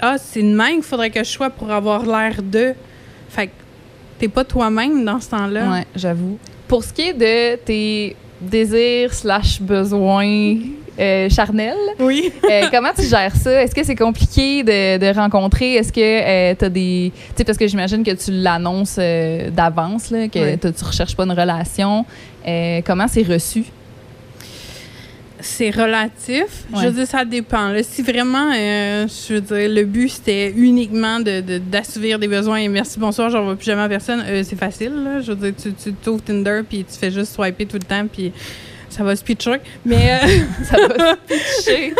Ah, 0.00 0.16
c'est 0.18 0.42
de 0.42 0.54
même 0.54 0.74
qu'il 0.76 0.82
faudrait 0.82 1.10
que 1.10 1.20
je 1.20 1.30
sois 1.30 1.50
pour 1.50 1.70
avoir 1.70 2.04
l'air 2.04 2.42
de. 2.42 2.74
Fait 3.28 3.46
que 3.46 3.52
t'es 4.18 4.26
pas 4.28 4.42
toi-même 4.42 5.04
dans 5.04 5.20
ce 5.20 5.30
temps-là. 5.30 5.70
Ouais, 5.70 5.86
j'avoue. 5.94 6.36
Pour 6.66 6.82
ce 6.82 6.92
qui 6.92 7.02
est 7.02 7.12
de 7.12 7.56
tes 7.64 8.16
désirs 8.40 9.14
slash 9.14 9.60
besoins 9.60 10.56
euh, 10.98 11.28
charnels, 11.28 11.74
Oui. 12.00 12.32
euh, 12.50 12.62
comment 12.70 12.90
tu 12.96 13.02
gères 13.06 13.34
ça? 13.36 13.62
Est-ce 13.62 13.74
que 13.74 13.84
c'est 13.84 13.94
compliqué 13.96 14.62
de, 14.62 14.98
de 14.98 15.14
rencontrer? 15.14 15.74
Est-ce 15.74 15.92
que 15.92 16.54
tu 16.54 16.64
as 16.64 16.68
des... 16.68 17.12
Tu 17.14 17.32
sais, 17.36 17.44
parce 17.44 17.58
que 17.58 17.66
j'imagine 17.66 18.02
que 18.02 18.12
tu 18.12 18.30
l'annonces 18.32 18.96
euh, 18.98 19.50
d'avance, 19.50 20.10
là, 20.10 20.28
que 20.28 20.56
tu 20.56 20.84
recherches 20.84 21.14
pas 21.16 21.24
une 21.24 21.32
relation. 21.32 22.04
Euh, 22.46 22.80
comment 22.86 23.08
c'est 23.08 23.22
reçu? 23.22 23.64
C'est 25.38 25.68
relatif. 25.70 26.44
Ouais. 26.72 26.80
Je 26.82 26.86
veux 26.86 26.92
dire, 26.92 27.06
ça 27.06 27.24
dépend. 27.24 27.68
là. 27.68 27.82
si 27.82 28.00
vraiment, 28.02 28.50
euh, 28.56 29.06
je 29.28 29.34
veux 29.34 29.40
dire, 29.42 29.68
le 29.68 29.84
but 29.84 30.08
c'était 30.08 30.50
uniquement 30.56 31.20
de, 31.20 31.40
de- 31.42 31.58
d'assouvir 31.58 32.18
des 32.18 32.26
besoins 32.26 32.56
et 32.56 32.68
merci, 32.68 32.98
bonsoir, 32.98 33.28
j'en 33.28 33.44
vois 33.44 33.54
plus 33.54 33.66
jamais 33.66 33.82
à 33.82 33.88
personne, 33.88 34.24
euh, 34.26 34.42
c'est 34.42 34.56
facile. 34.56 34.92
là. 35.04 35.20
Je 35.20 35.32
veux 35.32 35.36
dire, 35.36 35.52
tu, 35.62 35.74
tu 35.74 35.92
t'ouvres 35.92 36.22
Tinder 36.24 36.62
puis 36.68 36.84
tu 36.90 36.98
fais 36.98 37.10
juste 37.10 37.34
swiper 37.34 37.66
tout 37.66 37.76
le 37.76 37.84
temps 37.84 38.06
puis 38.10 38.32
ça 38.96 39.04
va 39.04 39.14
se 39.16 39.22
pitcher. 39.24 39.56
Mais, 39.84 40.12
euh, 40.22 40.26
Ça 40.64 40.76
va 40.88 40.94
se 40.94 41.16
pitcher. 41.64 41.94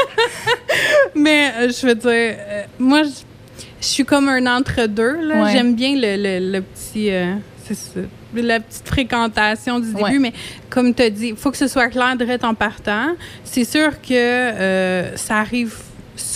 mais 1.14 1.50
euh, 1.58 1.68
je 1.70 1.86
veux 1.86 1.94
dire, 1.94 2.10
euh, 2.10 2.62
moi, 2.78 3.02
je 3.02 3.86
suis 3.86 4.04
comme 4.04 4.28
un 4.28 4.46
entre-deux. 4.56 5.16
là. 5.22 5.42
Ouais. 5.44 5.52
J'aime 5.52 5.74
bien 5.74 5.94
le, 5.94 6.16
le- 6.16 6.52
le 6.52 6.60
petit. 6.62 7.10
euh, 7.10 7.34
c'est 7.66 7.74
ça, 7.74 8.00
la 8.34 8.60
petite 8.60 8.86
fréquentation 8.86 9.80
du 9.80 9.88
début, 9.92 10.02
Ouais. 10.02 10.18
mais 10.18 10.32
comme 10.70 10.94
tu 10.94 11.02
as 11.02 11.10
dit, 11.10 11.28
il 11.28 11.36
faut 11.36 11.50
que 11.50 11.56
ce 11.56 11.66
soit 11.68 11.88
clair 11.88 12.14
direct 12.16 12.44
en 12.44 12.54
partant. 12.54 13.14
C'est 13.44 13.64
sûr 13.64 13.90
que 14.00 15.12
ça 15.16 15.36
arrive 15.38 15.74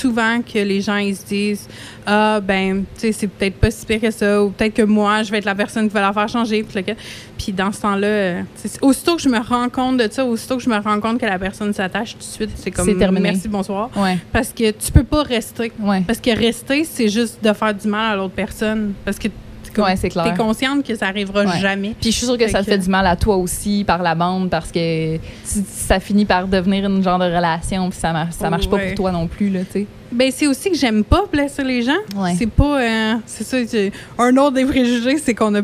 souvent 0.01 0.41
que 0.43 0.59
les 0.59 0.81
gens 0.81 0.97
ils 0.97 1.17
se 1.17 1.25
disent 1.27 1.69
ah 2.07 2.41
ben 2.41 2.85
tu 2.95 3.01
sais 3.01 3.13
c'est 3.13 3.27
peut-être 3.27 3.57
pas 3.57 3.71
si 3.71 3.85
pire 3.87 4.01
que 4.01 4.11
ça 4.11 4.43
ou 4.43 4.51
peut-être 4.51 4.75
que 4.75 4.83
moi 4.83 5.23
je 5.23 5.31
vais 5.31 5.39
être 5.39 5.45
la 5.45 5.55
personne 5.55 5.89
qui 5.89 5.95
va 5.95 6.01
la 6.01 6.13
faire 6.13 6.29
changer 6.29 6.65
puis, 7.39 7.53
dans 7.53 7.73
ce 7.73 7.81
temps-là 7.81 8.07
euh, 8.07 8.43
aussitôt 8.83 9.17
que 9.17 9.23
je 9.23 9.29
me 9.29 9.39
rends 9.39 9.69
compte 9.69 9.97
de 9.97 10.09
ça 10.11 10.25
aussitôt 10.25 10.57
que 10.57 10.63
je 10.63 10.71
me 10.71 10.79
rends 10.79 11.01
compte 11.01 11.19
que 11.19 11.27
la 11.27 11.39
personne 11.39 11.73
s'attache 11.73 12.13
tout 12.13 12.19
de 12.19 12.25
suite 12.25 12.51
c'est 12.55 12.71
comme 12.71 12.99
terminé. 12.99 13.31
merci 13.31 13.49
bonsoir 13.49 13.91
Ouais, 13.97 14.19
parce 14.33 14.53
que 14.53 14.71
tu 14.71 14.93
peux 14.93 15.05
pas 15.05 15.23
rester 15.23 15.73
ouais. 15.81 16.03
parce 16.07 16.21
que 16.21 16.31
rester, 16.37 16.85
c'est 16.85 17.09
juste 17.09 17.43
de 17.43 17.53
faire 17.53 17.75
du 17.75 17.89
mal 17.89 18.13
à 18.13 18.17
l'autre 18.17 18.35
personne. 18.35 18.95
Parce 19.05 19.19
que 19.19 19.29
comme- 19.75 19.85
Ouais, 19.85 19.97
c'est 19.97 20.09
clair. 20.09 20.25
t'es 20.25 20.35
consciente 20.37 20.87
que 20.87 20.95
ça 20.95 21.07
arrivera 21.07 21.45
Ouais. 21.45 21.59
jamais. 21.61 21.95
Puis 22.01 22.11
je 22.13 22.17
suis 22.17 22.27
sûre 22.27 22.37
que 22.39 22.45
Fait 22.47 22.51
ça 22.51 22.61
te 22.61 22.67
que- 22.67 22.71
fait 22.73 22.79
du 22.79 22.89
mal 22.89 23.07
à 23.07 23.17
toi 23.17 23.37
aussi 23.37 23.85
par 23.87 24.03
la 24.03 24.15
bande 24.15 24.51
parce 24.51 24.71
que 24.73 25.17
ça 25.45 26.01
finit 26.01 26.25
par 26.25 26.47
devenir 26.49 26.85
une 26.87 27.03
genre 27.03 27.19
de 27.19 27.25
relation 27.25 27.89
puis 27.91 27.99
ça 27.99 28.13
marche, 28.13 28.33
ça 28.35 28.51
marche 28.51 28.69
pas 28.69 28.77
Ouais. 28.77 28.87
pour 28.89 28.97
toi 28.97 29.13
non 29.13 29.27
plus 29.27 29.51
là, 29.51 29.61
tu 29.65 29.73
sais. 29.81 29.87
Ben, 30.13 30.31
c'est 30.35 30.47
aussi 30.49 30.71
que 30.71 30.77
j'aime 30.77 31.05
pas 31.05 31.23
blesser 31.31 31.63
les 31.63 31.83
gens. 31.83 31.93
C'est 32.37 32.51
pas. 32.51 32.81
euh, 32.81 33.15
c'est 33.27 33.45
ça. 33.45 33.57
Un 34.19 34.37
autre 34.39 34.53
des 34.57 34.65
préjugés, 34.65 35.19
c'est 35.19 35.35
qu'on 35.35 35.55
a 35.55 35.61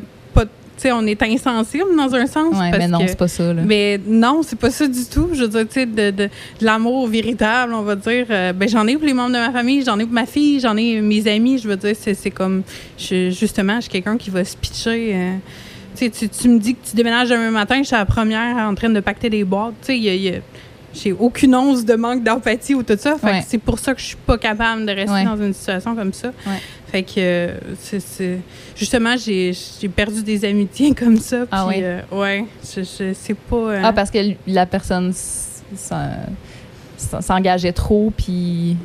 sais, 0.82 0.92
on 0.92 1.06
est 1.06 1.22
insensible 1.22 1.96
dans 1.96 2.14
un 2.14 2.26
sens. 2.26 2.52
Ouais, 2.54 2.70
parce 2.70 2.78
mais 2.78 2.88
non, 2.88 2.98
c'est 3.06 3.18
pas 3.18 3.28
ça 3.28 3.52
là. 3.52 3.62
Mais 3.64 4.00
non, 4.06 4.40
c'est 4.42 4.58
pas 4.58 4.70
ça 4.70 4.86
du 4.86 5.04
tout. 5.04 5.28
Je 5.32 5.42
veux 5.42 5.48
dire, 5.48 5.60
tu 5.68 5.74
sais, 5.80 5.86
de, 5.86 6.10
de, 6.10 6.24
de 6.24 6.30
l'amour 6.60 7.06
véritable, 7.08 7.72
on 7.74 7.82
va 7.82 7.96
dire. 7.96 8.26
euh, 8.30 8.52
ben, 8.52 8.68
j'en 8.68 8.86
ai 8.86 8.96
pour 8.96 9.06
les 9.06 9.14
membres 9.14 9.34
de 9.34 9.38
ma 9.38 9.50
famille, 9.52 9.82
j'en 9.84 9.98
ai 9.98 10.04
pour 10.04 10.12
ma 10.14 10.26
fille, 10.26 10.60
j'en 10.60 10.76
ai 10.76 11.00
mes 11.00 11.26
amis. 11.28 11.58
Je 11.58 11.68
veux 11.68 11.76
dire, 11.76 11.94
c'est, 11.98 12.30
comme. 12.30 12.62
je- 12.98 13.30
justement, 13.30 13.76
je 13.76 13.82
suis 13.82 13.90
quelqu'un 13.90 14.16
qui 14.16 14.30
va 14.30 14.44
se 14.44 14.56
pitcher. 14.56 15.12
euh, 15.14 15.32
tu 15.98 16.10
tu, 16.10 16.48
me 16.50 16.58
dis 16.58 16.74
que 16.74 16.90
tu 16.90 16.94
déménages 16.96 17.30
demain 17.30 17.50
matin, 17.50 17.78
je 17.78 17.84
suis 17.86 17.96
la 17.96 18.04
première 18.04 18.56
en 18.58 18.74
train 18.74 18.90
de 18.90 19.00
pacter 19.00 19.30
des 19.30 19.44
boîtes. 19.44 19.72
Tu 19.80 19.86
sais, 19.86 19.96
il 19.96 20.04
y 20.04 20.08
a- 20.10 20.14
il 20.14 20.22
y 20.22 20.28
a- 20.28 20.40
j'ai 21.02 21.12
aucune 21.12 21.54
once 21.54 21.84
de 21.84 21.94
manque 21.94 22.22
d'empathie 22.24 22.74
ou 22.74 22.82
tout 22.82 22.96
ça. 22.98 23.16
Fait 23.18 23.26
Ouais. 23.26 23.40
que 23.40 23.44
c'est 23.48 23.58
pour 23.58 23.78
ça 23.78 23.94
que 23.94 24.00
je 24.00 24.06
suis 24.06 24.16
pas 24.16 24.38
capable 24.38 24.86
de 24.86 24.92
rester 24.92 25.12
Ouais. 25.12 25.24
dans 25.24 25.36
une 25.36 25.52
situation 25.54 25.94
comme 25.94 26.12
ça. 26.12 26.28
Ouais. 26.46 26.60
Fait 26.90 27.02
que, 27.02 27.12
euh, 27.18 27.58
c'est, 27.80 28.38
justement, 28.76 29.16
j'ai, 29.16 29.52
j'ai 29.80 29.88
perdu 29.88 30.22
des 30.22 30.44
amitiés 30.44 30.94
comme 30.98 31.18
ça. 31.18 31.44
Ah 31.50 31.66
puis, 31.68 31.78
ouais? 31.80 31.84
euh, 31.84 32.00
ouais, 32.12 32.44
je, 32.64 32.80
je 32.82 33.12
sais 33.14 33.34
pas. 33.34 33.56
euh, 33.56 33.80
Ah 33.84 33.92
parce 33.92 34.10
que 34.10 34.18
la 34.46 34.66
personne 34.66 35.12
s'engageait 37.20 37.72
trop 37.72 38.12
puis 38.16 38.76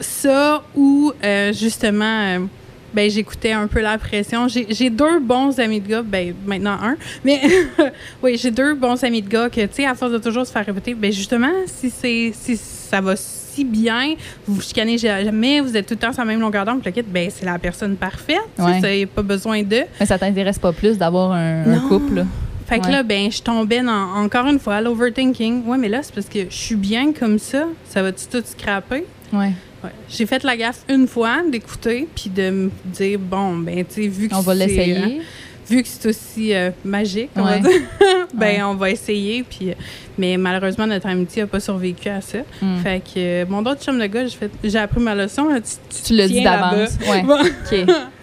ça 0.00 0.62
ou 0.76 1.12
justement 1.52 2.46
ben 2.94 3.10
j'écoutais 3.10 3.52
un 3.52 3.66
peu 3.66 3.80
la 3.80 3.98
pression 3.98 4.46
j'ai 4.48 4.90
deux 4.90 5.18
bons 5.20 5.58
amis 5.58 5.80
de 5.80 5.88
gars 5.88 6.02
ben 6.02 6.34
maintenant 6.46 6.78
un 6.82 6.96
mais 7.24 7.40
oui 8.22 8.36
j'ai 8.40 8.50
deux 8.50 8.74
bons 8.74 9.02
amis 9.04 9.22
de 9.22 9.28
gars 9.28 9.48
que 9.50 9.60
tu 9.62 9.68
sais 9.72 9.86
à 9.86 9.94
force 9.94 10.12
de 10.12 10.18
toujours 10.18 10.46
se 10.46 10.52
faire 10.52 10.64
répéter 10.64 10.94
ben 10.94 11.12
justement 11.12 11.50
si 11.66 11.90
c'est 11.90 12.32
si 12.34 12.56
ça 12.56 13.00
va 13.00 13.14
si 13.16 13.64
bien 13.64 14.14
vous 14.46 14.54
vous 14.56 14.62
chicanez 14.62 14.98
jamais 14.98 15.60
vous 15.60 15.76
êtes 15.76 15.86
tout 15.86 15.94
le 15.94 16.00
temps 16.00 16.12
sur 16.12 16.22
la 16.22 16.26
même 16.26 16.40
longueur 16.40 16.64
d'onde 16.64 16.82
le 16.84 16.90
kit, 16.90 17.02
ben 17.02 17.28
c'est 17.34 17.44
la 17.46 17.58
personne 17.58 17.96
parfaite 17.96 18.38
tu 18.56 18.62
sais, 18.62 18.80
Ouais. 18.80 19.06
pas 19.06 19.22
besoin 19.22 19.62
de 19.62 19.82
mais 20.00 20.06
ça 20.06 20.18
t'intéresse 20.18 20.58
pas 20.58 20.72
plus 20.72 20.98
d'avoir 20.98 21.32
un, 21.32 21.78
couple. 21.88 22.14
là. 22.14 22.26
fait 22.66 22.78
que 22.80 22.86
Ouais. 22.86 22.92
là, 22.92 23.02
ben, 23.02 23.30
je 23.30 23.42
tombais 23.42 23.80
dans, 23.82 24.14
encore 24.24 24.46
une 24.46 24.58
fois, 24.58 24.80
l'overthinking. 24.80 25.64
Ouais, 25.66 25.76
mais 25.78 25.88
là, 25.88 26.00
c'est 26.02 26.14
parce 26.14 26.28
que 26.28 26.40
je 26.48 26.54
suis 26.56 26.76
bien 26.76 27.12
comme 27.12 27.38
ça. 27.38 27.66
Ça 27.88 28.02
va-tu 28.02 28.24
tout 28.26 28.42
scraper? 28.44 29.04
Ouais. 29.32 29.52
Ouais. 29.84 29.90
J'ai 30.08 30.26
fait 30.26 30.42
la 30.42 30.56
gaffe 30.56 30.82
une 30.88 31.06
fois 31.06 31.42
d'écouter 31.48 32.08
puis 32.14 32.30
de 32.30 32.50
me 32.50 32.70
dire 32.86 33.18
bon 33.18 33.56
ben 33.58 33.84
tu 33.84 34.02
sais 34.02 34.08
vu 34.08 34.28
que 34.28 34.34
On 34.34 34.40
va 34.40 34.54
c'est, 34.56 34.66
l'essayer. 34.66 35.20
vu 35.68 35.82
que 35.82 35.88
c'est 35.88 36.08
aussi 36.08 36.54
euh, 36.54 36.70
magique 36.84 37.30
on 37.36 37.44
Ouais. 37.44 37.60
va 37.60 37.68
dire 37.68 37.80
ben 38.34 38.46
Ouais. 38.46 38.62
on 38.62 38.74
va 38.74 38.90
essayer 38.90 39.42
puis 39.44 39.70
euh, 39.70 39.74
mais 40.18 40.36
malheureusement 40.36 40.86
notre 40.86 41.06
amitié 41.08 41.42
a 41.42 41.46
pas 41.46 41.60
survécu 41.60 42.08
à 42.08 42.20
ça. 42.20 42.38
Hmm. 42.62 42.78
Fait 42.82 43.00
que 43.00 43.18
euh, 43.18 43.44
mon 43.48 43.58
autre 43.66 43.82
chum 43.84 43.98
de 43.98 44.06
gars, 44.06 44.26
j'ai 44.26 44.36
fait 44.36 44.50
j'ai 44.62 44.78
appris 44.78 45.00
ma 45.00 45.14
leçon 45.14 45.48
là, 45.48 45.60
tu, 45.60 46.02
Tu 46.04 46.14
l'as 46.14 46.28
dit 46.28 46.34
tiens 46.40 46.52
là-bas. 46.52 46.70
d'avance. 46.76 46.98
Ouais. 47.08 47.22
Bon. 47.22 47.38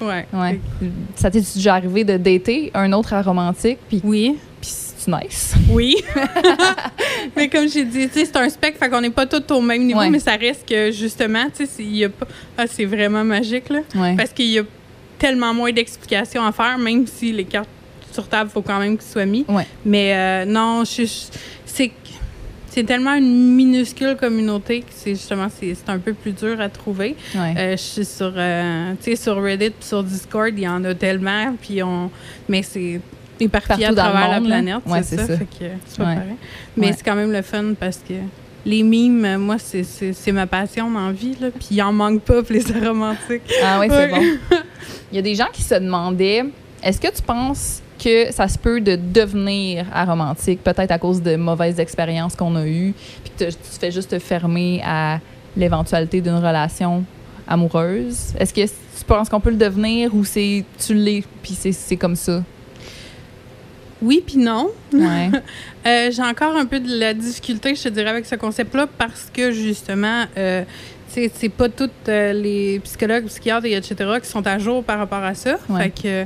Ouais. 0.07 0.25
Ouais. 0.33 0.59
Ça 1.15 1.29
t'est 1.29 1.41
déjà 1.55 1.75
arrivé 1.75 2.03
de 2.03 2.17
dater 2.17 2.71
un 2.73 2.91
autre 2.93 3.13
aromantique 3.13 3.77
puis 3.87 4.01
Oui. 4.03 4.35
puis 4.59 4.69
c'est 4.71 5.11
nice. 5.11 5.53
Oui. 5.69 5.95
Mais 7.41 7.49
comme 7.49 7.67
j'ai 7.69 7.83
dit, 7.85 8.07
c'est 8.11 8.35
un 8.37 8.49
spec, 8.49 8.77
fait 8.77 8.89
qu'on 8.89 9.01
n'est 9.01 9.09
pas 9.09 9.25
tous 9.25 9.53
au 9.53 9.61
même 9.61 9.83
niveau, 9.85 9.99
Ouais. 9.99 10.09
mais 10.09 10.19
ça 10.19 10.35
reste 10.35 10.67
que 10.67 10.91
justement, 10.91 11.45
tu 11.45 11.65
sais, 11.65 11.71
c'est- 11.75 11.83
il 11.83 11.97
y 11.97 12.05
a 12.05 12.09
pas. 12.09 12.27
Ah, 12.57 12.65
c'est 12.67 12.85
vraiment 12.85 13.23
magique, 13.23 13.69
là. 13.69 13.79
Ouais. 13.95 14.15
Parce 14.15 14.31
qu'il 14.31 14.47
y 14.47 14.59
a 14.59 14.63
tellement 15.19 15.53
moins 15.53 15.71
d'explications 15.71 16.43
à 16.45 16.51
faire, 16.51 16.77
même 16.77 17.05
si 17.07 17.31
les 17.31 17.45
cartes 17.45 17.69
sur 18.11 18.27
table, 18.27 18.49
il 18.49 18.53
faut 18.53 18.61
quand 18.61 18.79
même 18.79 18.97
qu'ils 18.97 19.09
soient 19.09 19.25
mis. 19.25 19.45
Ouais. 19.47 19.65
Mais 19.85 20.13
euh, 20.15 20.45
non, 20.45 20.83
c'est 20.85 21.05
c'est 22.73 22.83
tellement 22.85 23.13
une 23.15 23.53
minuscule 23.53 24.15
communauté 24.15 24.79
que 24.79 24.85
c'est 24.95 25.11
justement 25.11 25.47
c'est 25.59 25.75
un 25.89 25.99
peu 25.99 26.13
plus 26.13 26.31
dur 26.31 26.59
à 26.61 26.69
trouver. 26.69 27.15
Ouais. 27.35 27.53
Euh, 27.57 27.71
je 27.71 27.81
suis 27.81 28.05
sur 28.05 28.31
euh, 28.35 28.93
sur 29.15 29.41
Reddit 29.43 29.73
sur 29.81 30.03
Discord, 30.03 30.53
il 30.55 30.63
y 30.63 30.67
en 30.69 30.83
a 30.85 30.95
tellement 30.95 31.53
puis 31.61 31.83
on 31.83 32.09
mais 32.47 32.63
c'est 32.63 33.01
éparpillé 33.41 33.85
à 33.87 33.93
travers 33.93 34.29
la 34.29 34.39
monde, 34.39 34.47
planète, 34.49 34.75
Ouais, 34.87 35.03
c'est 35.03 35.17
ça, 35.17 35.27
ça. 35.27 35.37
fait 35.37 35.45
que 35.45 35.65
c'est 35.85 35.97
pas 35.97 36.05
Ouais. 36.09 36.15
pareil. 36.15 36.31
Mais 36.77 36.87
Ouais. 36.87 36.93
c'est 36.97 37.03
quand 37.03 37.15
même 37.15 37.31
le 37.31 37.41
fun 37.41 37.73
parce 37.79 37.97
que 37.97 38.13
les 38.65 38.83
mimes, 38.83 39.37
moi, 39.37 39.57
c'est- 39.57 40.31
ma 40.31 40.47
passion 40.47 40.89
dans 40.89 41.07
la 41.07 41.11
vie, 41.13 41.35
là. 41.41 41.47
Puis 41.49 41.67
il 41.71 41.81
en 41.81 41.91
manque 41.91 42.21
pas, 42.21 42.43
puis 42.43 42.59
les 42.59 42.87
romantiques. 42.87 43.41
Ah 43.63 43.79
oui, 43.79 43.87
c'est 43.89 44.07
bon. 44.07 44.21
Il 45.11 45.15
y 45.15 45.19
a 45.19 45.21
des 45.21 45.35
gens 45.35 45.47
qui 45.51 45.61
se 45.63 45.75
demandaient 45.75 46.43
est-ce 46.83 46.99
que 47.01 47.13
tu 47.13 47.21
penses 47.21 47.81
que 48.03 48.31
ça 48.31 48.47
se 48.47 48.57
peut 48.57 48.81
de 48.81 48.95
devenir 48.95 49.85
aromantique, 49.93 50.63
peut-être 50.63 50.89
à 50.91 50.97
cause 50.97 51.21
de 51.21 51.35
mauvaises 51.35 51.79
expériences 51.79 52.35
qu'on 52.35 52.55
a 52.55 52.65
eues, 52.65 52.93
puis 53.23 53.31
que 53.37 53.43
te- 53.45 53.49
tu 53.51 53.79
fais 53.79 53.91
juste 53.91 54.09
te 54.11 54.19
fermer 54.19 54.81
à 54.85 55.19
l'éventualité 55.55 56.21
d'une 56.21 56.35
relation 56.37 57.03
amoureuse? 57.47 58.33
Est-ce 58.39 58.53
que 58.53 58.61
tu 58.65 59.05
penses 59.05 59.29
qu'on 59.29 59.39
peut 59.39 59.49
le 59.51 59.57
devenir 59.57 60.15
ou 60.15 60.23
c'est 60.25 60.63
tu 60.83 60.93
l'es, 60.93 61.23
puis 61.43 61.53
c'est 61.53 61.97
comme 61.97 62.15
ça? 62.15 62.43
Oui, 64.01 64.23
puis 64.25 64.37
non. 64.37 64.69
Ouais. 64.93 65.29
Euh, 65.87 66.11
J'ai 66.11 66.21
encore 66.21 66.55
un 66.55 66.67
peu 66.67 66.79
de 66.79 66.99
la 66.99 67.15
difficulté, 67.15 67.73
je 67.73 67.81
te 67.81 67.89
dirais, 67.89 68.11
avec 68.11 68.27
ce 68.27 68.35
concept-là 68.35 68.85
parce 68.99 69.31
que 69.33 69.51
justement, 69.51 70.25
euh, 70.37 70.63
c'est 71.33 71.49
pas 71.49 71.67
tous 71.69 71.89
euh, 72.07 72.33
les 72.33 72.79
psychologues, 72.83 73.25
psychiatres 73.25 73.65
et 73.65 73.73
etc. 73.75 73.95
qui 74.21 74.29
sont 74.29 74.45
à 74.47 74.57
jour 74.57 74.83
par 74.83 74.97
rapport 74.99 75.23
à 75.23 75.33
ça. 75.33 75.57
Ouais. 75.69 75.83
Fait 75.83 75.89
que, 75.89 75.99
euh, 76.07 76.23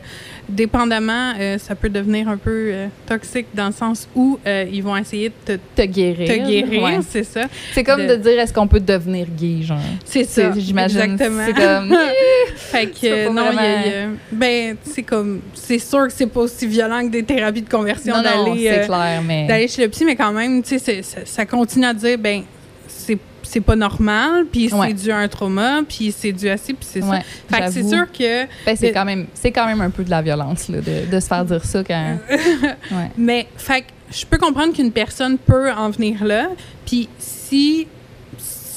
dépendamment, 0.50 1.34
euh, 1.40 1.58
ça 1.58 1.76
peut 1.76 1.90
devenir 1.90 2.30
un 2.30 2.38
peu 2.38 2.70
euh, 2.72 2.88
toxique 3.08 3.48
dans 3.54 3.68
le 3.68 3.74
sens 3.74 4.08
où 4.16 4.40
ils 4.46 4.82
vont 4.84 4.96
essayer 4.96 5.30
de 5.48 5.56
te, 5.56 5.60
te 5.76 5.82
guérir. 5.88 6.28
te 6.28 6.48
guérir, 6.48 6.84
Ouais. 6.84 7.00
c'est 7.10 7.24
ça. 7.24 7.42
C'est 7.74 7.84
comme 7.84 8.02
De- 8.06 8.16
de, 8.16 8.22
dire 8.22 8.40
est-ce 8.40 8.54
qu'on 8.54 8.68
peut 8.68 8.80
devenir 8.80 9.28
gay, 9.38 9.64
genre? 9.64 9.78
C'est 10.06 10.24
ça. 10.26 10.52
J'imagine. 10.58 11.00
Exactement. 11.02 11.44
C'est 11.46 11.54
comme. 11.54 11.98
Fait 12.56 12.88
que 12.88 13.30
non, 13.30 13.32
il 13.32 13.36
y 13.36 13.40
a- 13.40 13.52
vraiment- 13.52 13.62
il 13.86 13.92
y 13.92 13.96
a- 13.96 14.08
ben 14.32 14.76
c'est 14.84 15.04
comme 15.04 15.42
c'est 15.54 15.80
sûr 15.80 16.08
que 16.08 16.14
c'est 16.14 16.28
pas 16.28 16.42
aussi 16.42 16.68
violent 16.68 17.02
que 17.04 17.10
des 17.12 17.24
thérapies 17.24 17.62
de 17.62 17.70
conversion 17.70 18.22
d'aller 18.22 18.64
clair, 18.86 19.22
mais. 19.26 19.48
d'aller 19.48 19.68
chez 19.68 19.84
le 19.84 19.90
psy, 19.90 20.06
mais 20.06 20.16
quand 20.16 20.32
même, 20.32 20.62
tu 20.64 20.78
sais, 20.80 21.02
ça 21.26 21.46
continue 21.46 21.86
à 21.86 21.94
dire, 21.94 22.18
ben, 22.18 22.44
c'est 22.88 23.18
c'est 23.44 23.62
pas 23.62 23.76
normal, 23.76 24.46
puis 24.52 24.74
Ouais. 24.74 24.88
c'est 24.88 24.94
dû 25.04 25.12
à 25.12 25.18
un 25.18 25.28
trauma, 25.28 25.82
puis 25.88 26.12
c'est 26.12 26.32
dû 26.32 26.50
à 26.50 26.58
ci, 26.58 26.74
puis 26.74 26.88
c'est 26.92 27.02
ça. 27.02 27.08
Ouais, 27.10 27.22
Fait 27.48 27.62
que 27.62 27.72
c'est 27.72 27.88
sûr 27.88 28.12
que, 28.12 28.46
Ben, 28.66 28.76
c'est 28.76 28.92
quand 28.92 29.06
même 29.06 29.28
c'est 29.36 29.52
quand 29.52 29.68
même 29.68 29.82
un 29.82 29.92
peu 29.92 30.04
de 30.04 30.10
la 30.10 30.22
violence 30.24 30.68
là, 30.68 30.82
de, 30.82 31.06
de 31.10 31.20
se 31.20 31.28
faire 31.28 31.46
dire 31.46 31.64
ça 31.64 31.84
quand 31.84 32.18
ouais. 32.30 33.12
mais, 33.18 33.48
fait 33.56 33.82
que 33.82 33.88
je 34.12 34.26
peux 34.26 34.38
comprendre 34.40 34.74
qu'une 34.74 34.92
personne 34.92 35.38
peut 35.38 35.72
en 35.72 35.90
venir 35.92 36.24
là, 36.26 36.48
puis 36.86 37.08
si 37.20 37.88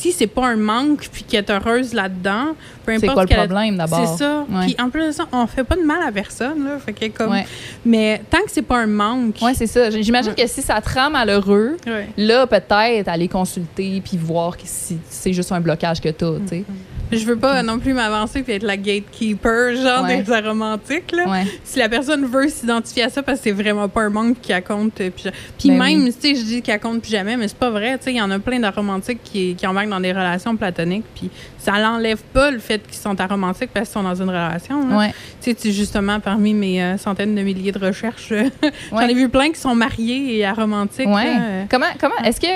si 0.01 0.13
c'est 0.13 0.27
pas 0.29 0.47
un 0.47 0.57
manque, 0.57 1.09
puis 1.13 1.25
qu'elle 1.25 1.45
est 1.45 1.51
heureuse 1.51 1.93
là-dedans, 1.93 2.55
peu 2.87 2.93
importe 2.93 3.01
c'est 3.01 3.13
quoi 3.15 3.23
le 3.25 3.35
problème 3.47 3.77
d'abord? 3.77 4.17
C'est 4.17 4.25
ça. 4.25 4.45
Puis 4.63 4.77
en 4.79 4.91
plus 4.91 5.07
de 5.07 5.11
ça, 5.13 5.27
on 5.33 5.47
fait 5.49 5.65
pas 5.65 5.75
de 5.77 5.83
mal 5.83 6.03
à 6.07 6.13
personne, 6.13 6.65
là. 6.65 6.79
Fait 6.79 6.93
que 6.93 7.07
comme... 7.09 7.33
Ouais. 7.33 7.47
Mais 7.85 8.23
tant 8.31 8.39
que 8.39 8.51
c'est 8.51 8.63
pas 8.63 8.79
un 8.79 8.87
manque. 8.87 9.37
Ouais, 9.43 9.55
c'est 9.55 9.67
ça. 9.67 9.91
J'imagine 9.91 10.33
Ouais. 10.37 10.45
que 10.45 10.49
si 10.49 10.63
ça 10.63 10.81
te 10.81 10.89
rend 10.97 11.11
malheureux, 11.11 11.77
Ouais. 11.87 12.09
là 12.17 12.47
peut-être 12.47 13.09
aller 13.09 13.27
consulter 13.29 14.01
puis 14.05 14.17
voir 14.17 14.57
si 14.65 14.99
c'est 15.11 15.33
juste 15.33 15.51
un 15.53 15.61
blocage 15.61 16.01
que 16.01 16.09
t'as, 16.11 16.33
tu 16.41 16.49
sais. 16.49 16.65
Je 17.13 17.25
veux 17.25 17.37
pas 17.37 17.63
non 17.63 17.79
plus 17.79 17.95
m'avancer 17.95 18.43
puis 18.43 18.53
être 18.55 18.63
la 18.63 18.77
gatekeeper, 18.77 19.75
genre 19.77 20.05
Ouais. 20.05 20.23
des 20.23 20.39
romantiques, 20.41 21.13
là. 21.13 21.29
Ouais. 21.29 21.45
Si 21.65 21.79
la 21.79 21.89
personne 21.89 22.25
veut 22.27 22.49
s'identifier 22.49 23.05
à 23.05 23.09
ça 23.11 23.23
parce 23.23 23.39
que 23.39 23.45
c'est 23.45 23.53
vraiment 23.53 23.89
pas 23.89 24.03
un 24.03 24.11
manque 24.11 24.41
qui 24.41 24.53
compte. 24.63 25.01
euh, 25.01 25.11
Puis, 25.15 25.31
puis 25.59 25.69
Ben 25.71 25.79
même, 25.79 26.05
tu 26.07 26.13
sais, 26.21 26.35
je 26.35 26.43
dis 26.45 26.63
qu'elle 26.63 26.81
compte 26.81 27.01
plus 27.03 27.11
jamais, 27.11 27.37
mais 27.37 27.49
c'est 27.49 27.57
pas 27.59 27.71
vrai. 27.71 27.97
Tu 27.99 28.05
sais, 28.05 28.11
il 28.13 28.17
y 28.17 28.23
en 28.23 28.31
a 28.31 28.39
plein 28.39 28.61
d'aromantiques 28.61 29.23
qui, 29.25 29.55
qui 29.55 29.67
embarquent 29.67 29.89
dans 29.89 30.01
des 30.01 30.13
relations 30.13 30.57
platoniques. 30.57 31.05
Puis 31.15 31.31
ça 31.59 31.79
l'enlève 31.79 32.21
pas 32.33 32.51
le 32.51 32.59
fait 32.59 32.81
qu'ils 32.87 32.97
sont 32.99 33.19
aromantiques 33.21 33.71
parce 33.73 33.89
qu'ils 33.89 33.95
sont 33.95 34.03
dans 34.03 34.15
une 34.15 34.29
relation. 34.29 34.97
Ouais. 34.97 35.13
Tu 35.41 35.55
sais, 35.57 35.73
justement, 35.73 36.21
parmi 36.21 36.55
mes 36.55 36.83
euh, 36.83 36.97
centaines 36.99 37.35
de 37.35 37.43
milliers 37.43 37.73
de 37.73 37.79
recherches, 37.79 38.33
euh, 38.33 38.49
j'en 38.91 39.01
ai 39.01 39.15
vu 39.15 39.29
plein 39.29 39.51
qui 39.51 39.61
sont 39.61 39.75
mariés 39.75 40.39
et 40.39 40.45
aromantiques. 40.45 41.07
Là, 41.07 41.25
euh. 41.41 41.65
Comment 41.71 41.87
comment 42.01 42.17
est-ce 42.25 42.41
que 42.41 42.47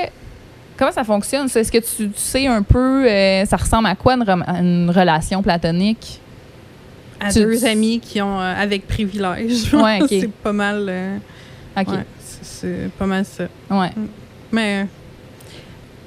comment 0.83 0.93
ça 0.93 1.05
fonctionne? 1.05 1.47
Est-ce 1.47 1.71
que 1.71 1.79
tu, 1.79 2.09
tu 2.11 2.19
sais 2.19 2.47
un 2.49 2.63
peu 2.63 3.09
euh, 3.09 3.45
ça 3.47 3.57
ressemble 3.57 3.87
à 3.87 3.95
quoi 3.95 4.15
une, 4.15 4.91
relation 4.91 5.41
platonique? 5.41 6.21
À 7.21 7.33
Tu- 7.33 7.39
deux 7.39 7.65
amis 7.65 8.01
qui 8.01 8.21
ont 8.21 8.41
euh, 8.41 8.55
avec 8.61 8.89
privilège. 8.89 9.73
Ouais, 9.73 10.01
c'est 10.09 10.29
pas 10.29 10.53
mal. 10.53 10.87
euh, 10.89 11.17
ouais, 11.77 11.85
c'est- 12.43 12.91
pas 12.99 13.07
mal 13.07 13.25
ça. 13.25 13.45
Ouais. 13.71 13.91
Mais 14.51 14.83
euh, 14.83 14.85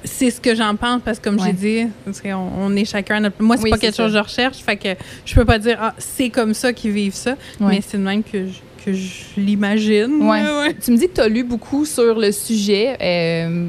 c'est 0.04 0.30
ce 0.30 0.42
que 0.42 0.54
j'en 0.54 0.76
pense 0.76 1.02
parce 1.06 1.20
que 1.20 1.24
comme 1.30 1.40
Ouais. 1.40 1.54
j'ai 1.62 1.86
dit, 1.86 2.24
on, 2.34 2.50
on 2.60 2.76
est 2.76 2.84
chacun 2.84 3.16
à 3.16 3.20
notre. 3.22 3.42
Moi, 3.42 3.56
c'est 3.56 3.64
Oui, 3.64 3.70
pas 3.70 3.78
quelque 3.78 3.96
chose 3.96 4.12
que 4.12 4.18
je 4.18 4.24
recherche, 4.24 4.58
fait 4.58 4.76
que 4.76 4.90
je 5.26 5.36
peux 5.36 5.46
pas 5.46 5.58
dire 5.58 5.78
ah 5.82 5.94
c'est 5.98 6.30
comme 6.30 6.54
ça 6.54 6.74
qu'ils 6.74 6.92
vivent 6.92 7.16
ça, 7.16 7.32
Ouais. 7.62 7.76
mais 7.76 7.82
c'est 7.88 7.98
de 7.98 8.04
même 8.04 8.24
que 8.24 8.46
je, 8.48 8.54
que 8.86 8.94
je 8.94 9.10
l'imagine. 9.38 10.18
Ouais. 10.22 10.42
ouais. 10.44 10.74
Tu 10.84 10.92
me 10.92 10.98
dis 10.98 11.08
que 11.08 11.14
tu 11.16 11.22
as 11.22 11.28
lu 11.28 11.44
beaucoup 11.44 11.86
sur 11.86 12.18
le 12.20 12.32
sujet. 12.32 12.96
euh, 13.02 13.68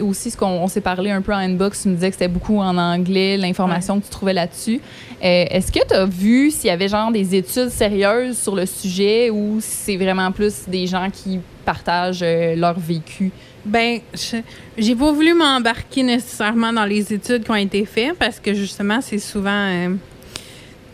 aussi, 0.00 0.30
ce 0.30 0.36
qu'on 0.36 0.46
on 0.46 0.68
s'est 0.68 0.80
parlé 0.80 1.10
un 1.10 1.20
peu 1.22 1.32
en 1.32 1.38
inbox, 1.38 1.82
tu 1.82 1.88
me 1.88 1.94
disais 1.94 2.08
que 2.08 2.14
c'était 2.14 2.28
beaucoup 2.28 2.58
en 2.58 2.76
anglais, 2.78 3.36
l'information 3.36 3.98
que 4.00 4.04
tu 4.04 4.10
trouvais 4.10 4.32
là-dessus. 4.32 4.80
Euh, 5.24 5.44
Est-ce 5.50 5.72
que 5.72 5.86
tu 5.86 5.94
as 5.94 6.04
vu 6.06 6.50
s'il 6.50 6.68
y 6.68 6.70
avait 6.70 6.88
genre 6.88 7.10
des 7.10 7.34
études 7.34 7.70
sérieuses 7.70 8.38
sur 8.38 8.54
le 8.54 8.66
sujet 8.66 9.30
ou 9.30 9.58
si 9.60 9.70
c'est 9.76 9.96
vraiment 9.96 10.30
plus 10.32 10.68
des 10.68 10.86
gens 10.86 11.08
qui 11.12 11.40
partagent 11.64 12.20
euh, 12.22 12.54
leur 12.56 12.78
vécu? 12.78 13.30
Ben, 13.64 13.98
je- 14.14 14.36
j'ai 14.78 14.94
pas 14.94 15.10
voulu 15.10 15.34
m'embarquer 15.34 16.04
nécessairement 16.04 16.72
dans 16.72 16.84
les 16.84 17.12
études 17.12 17.42
qui 17.42 17.50
ont 17.50 17.54
été 17.56 17.84
faites 17.84 18.14
parce 18.16 18.38
que 18.38 18.54
justement, 18.54 19.00
c'est 19.00 19.18
souvent. 19.18 19.50
euh, 19.50 19.88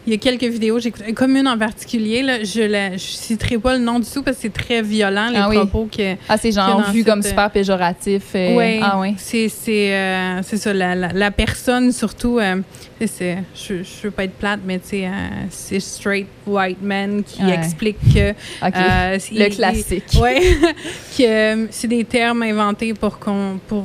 il 0.06 0.12
y 0.12 0.16
a 0.16 0.18
quelques 0.18 0.44
vidéos, 0.44 0.78
j'écoute, 0.80 1.02
comme 1.14 1.36
une 1.36 1.46
en 1.46 1.56
particulier, 1.56 2.22
là, 2.22 2.42
je 2.42 2.60
la, 2.62 2.92
je 2.94 2.98
citerai 2.98 3.56
pas 3.58 3.74
le 3.74 3.78
nom 3.84 4.00
du 4.00 4.08
tout 4.10 4.22
parce 4.22 4.36
que 4.38 4.42
c'est 4.42 4.52
très 4.52 4.82
violent, 4.82 5.28
les 5.30 5.36
Ah 5.38 5.48
oui. 5.48 5.56
propos 5.56 5.88
que. 5.96 6.16
Ah, 6.28 6.36
c'est 6.36 6.50
genre 6.52 6.90
vu 6.90 6.98
cette, 7.00 7.06
comme 7.06 7.22
super 7.22 7.50
péjoratif. 7.50 8.22
euh, 8.34 8.56
Ouais, 8.56 8.80
Ah 8.82 8.98
oui. 9.00 9.14
c'est 9.16 9.48
euh, 9.92 10.40
c'est 10.42 10.56
ça 10.56 10.72
la, 10.72 10.94
la, 10.94 11.08
la 11.12 11.30
personne 11.30 11.92
surtout 11.92 12.38
euh, 12.40 12.56
je, 13.00 13.36
je 13.82 14.02
veux 14.04 14.10
pas 14.10 14.24
être 14.24 14.34
plate 14.34 14.60
mais 14.66 14.80
euh, 14.92 15.08
c'est 15.50 15.80
straight 15.80 16.26
white 16.46 16.82
man 16.82 17.22
qui 17.24 17.42
Ouais. 17.44 17.54
explique 17.54 17.98
que 18.14 18.32
le 18.62 19.48
classique. 19.54 20.04
ouais 20.20 20.40
que 21.18 21.68
c'est 21.70 21.88
des 21.88 22.04
termes 22.04 22.42
inventés 22.42 22.94
pour 22.94 23.18
qu'on 23.18 23.58
pour 23.68 23.84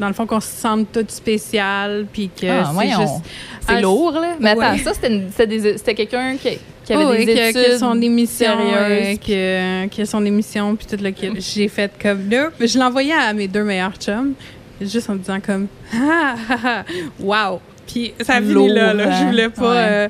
dans 0.00 0.08
le 0.08 0.14
fond 0.14 0.26
qu'on 0.26 0.40
se 0.40 0.48
sente 0.48 0.90
tout 0.92 1.04
spécial 1.08 2.06
puis 2.12 2.28
que 2.28 2.46
Ah, 2.46 2.72
c'est 2.78 2.86
juste 2.88 3.22
C'est 3.60 3.74
Ah, 3.76 3.80
lourd, 3.80 4.12
là. 4.12 4.34
Mais 4.40 4.50
attends, 4.50 4.72
ouais. 4.72 4.78
ça, 4.78 4.92
c'était 4.94 5.94
quelqu'un 5.94 6.36
qui, 6.36 6.58
qui 6.84 6.92
avait 6.92 7.04
Oh, 7.04 7.12
des 7.12 7.18
oui, 7.18 7.26
que- 7.26 7.48
études 7.50 7.72
que, 7.72 7.78
son 7.78 8.00
émission 8.02 8.46
sérieuses. 8.58 9.18
euh, 9.30 9.86
que, 9.88 9.96
que 9.96 10.04
son 10.04 10.24
émission 10.24 10.74
puis 10.74 10.86
tout 10.86 11.02
le 11.02 11.10
que 11.12 11.38
j'ai 11.40 11.68
fait 11.68 11.92
comme 12.02 12.28
là 12.30 12.48
je 12.58 12.78
envoyé 12.80 13.12
à 13.12 13.32
mes 13.32 13.46
deux 13.46 13.62
meilleurs 13.62 13.96
chums 13.96 14.32
juste 14.80 15.08
en 15.10 15.14
me 15.14 15.18
disant 15.18 15.38
comme 15.40 15.68
ah 15.94 16.34
ah, 16.50 16.56
ah, 16.64 16.84
wow 17.20 17.60
puis 17.86 18.14
ça 18.20 18.34
a 18.36 18.40
fini 18.40 18.54
Lourd, 18.54 18.68
là, 18.68 18.94
là. 18.94 19.10
je 19.10 19.22
hein? 19.24 19.26
voulais 19.30 19.48
pas 19.50 19.62
Ouais. 19.72 19.76
euh, 19.78 20.08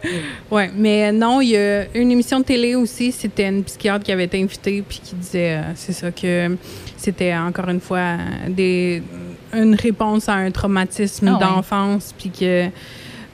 ouais 0.51 0.71
mais 0.77 1.13
non 1.13 1.41
il 1.41 1.49
y 1.51 1.57
a 1.57 1.85
une 1.95 2.11
émission 2.13 2.39
de 2.41 2.45
télé 2.45 2.75
aussi 2.77 3.11
c'était 3.13 3.49
une 3.49 3.65
psychiatre 3.65 4.05
qui 4.05 4.13
avait 4.13 4.25
été 4.25 4.41
invitée 4.41 4.83
puis 4.89 5.01
qui 5.03 5.15
disait 5.17 5.57
euh, 5.57 5.63
c'est 5.75 5.93
ça 5.93 6.11
que 6.11 6.57
c'était 6.97 7.35
encore 7.35 7.69
une 7.69 7.81
fois 7.81 8.17
des 8.49 9.03
une 9.53 9.75
réponse 9.75 10.29
à 10.29 10.35
un 10.35 10.51
traumatisme 10.51 11.37
Ah 11.37 11.39
d'enfance 11.45 12.15
puis 12.19 12.31
que 12.31 12.67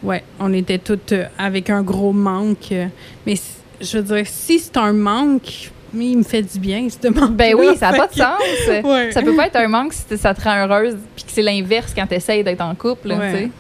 Ouais, 0.03 0.23
on 0.39 0.53
était 0.53 0.79
toutes 0.79 1.13
euh, 1.13 1.25
avec 1.39 1.71
un 1.71 1.83
gros 1.83 2.13
manque. 2.13 2.73
Mais 3.27 3.35
je 3.81 3.99
veux 3.99 4.05
dire, 4.17 4.27
si 4.27 4.59
c'est 4.59 4.77
un 4.77 4.93
manque, 4.93 5.71
mais 5.93 6.07
il 6.11 6.19
me 6.19 6.23
fait 6.23 6.43
du 6.43 6.59
bien, 6.59 6.87
ce 6.91 7.09
manque. 7.09 7.33
Ben 7.35 7.55
oui, 7.57 7.69
ça 7.77 7.91
n'a 7.91 7.97
pas 7.99 8.07
de 8.07 8.13
sens. 8.15 8.41
Ouais. 8.85 9.11
Ça 9.11 9.23
peut 9.23 9.35
pas 9.35 9.47
être 9.47 9.57
un 9.57 9.69
manque 9.69 9.95
si 9.95 10.17
ça 10.19 10.35
te 10.35 10.43
rend 10.43 10.67
heureuse, 10.67 10.97
puis 11.17 11.25
que 11.25 11.31
c'est 11.33 11.43
l'inverse 11.43 11.93
quand 11.97 12.07
tu 12.07 12.15
essayes 12.15 12.45
d'être 12.45 12.61
en 12.61 12.75
couple, 12.75 13.09
Ouais. 13.13 13.33
tu 13.33 13.39
sais. 13.39 13.51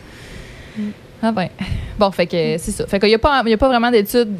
Ah 1.22 1.32
ben. 1.32 1.48
Bon, 1.98 2.10
fait 2.10 2.26
que 2.26 2.58
c'est 2.58 2.72
ça. 2.72 2.86
Fait 2.86 3.00
qu'il 3.00 3.08
n'y 3.08 3.14
a, 3.14 3.18
a 3.18 3.56
pas 3.56 3.68
vraiment 3.68 3.90
d'études. 3.90 4.34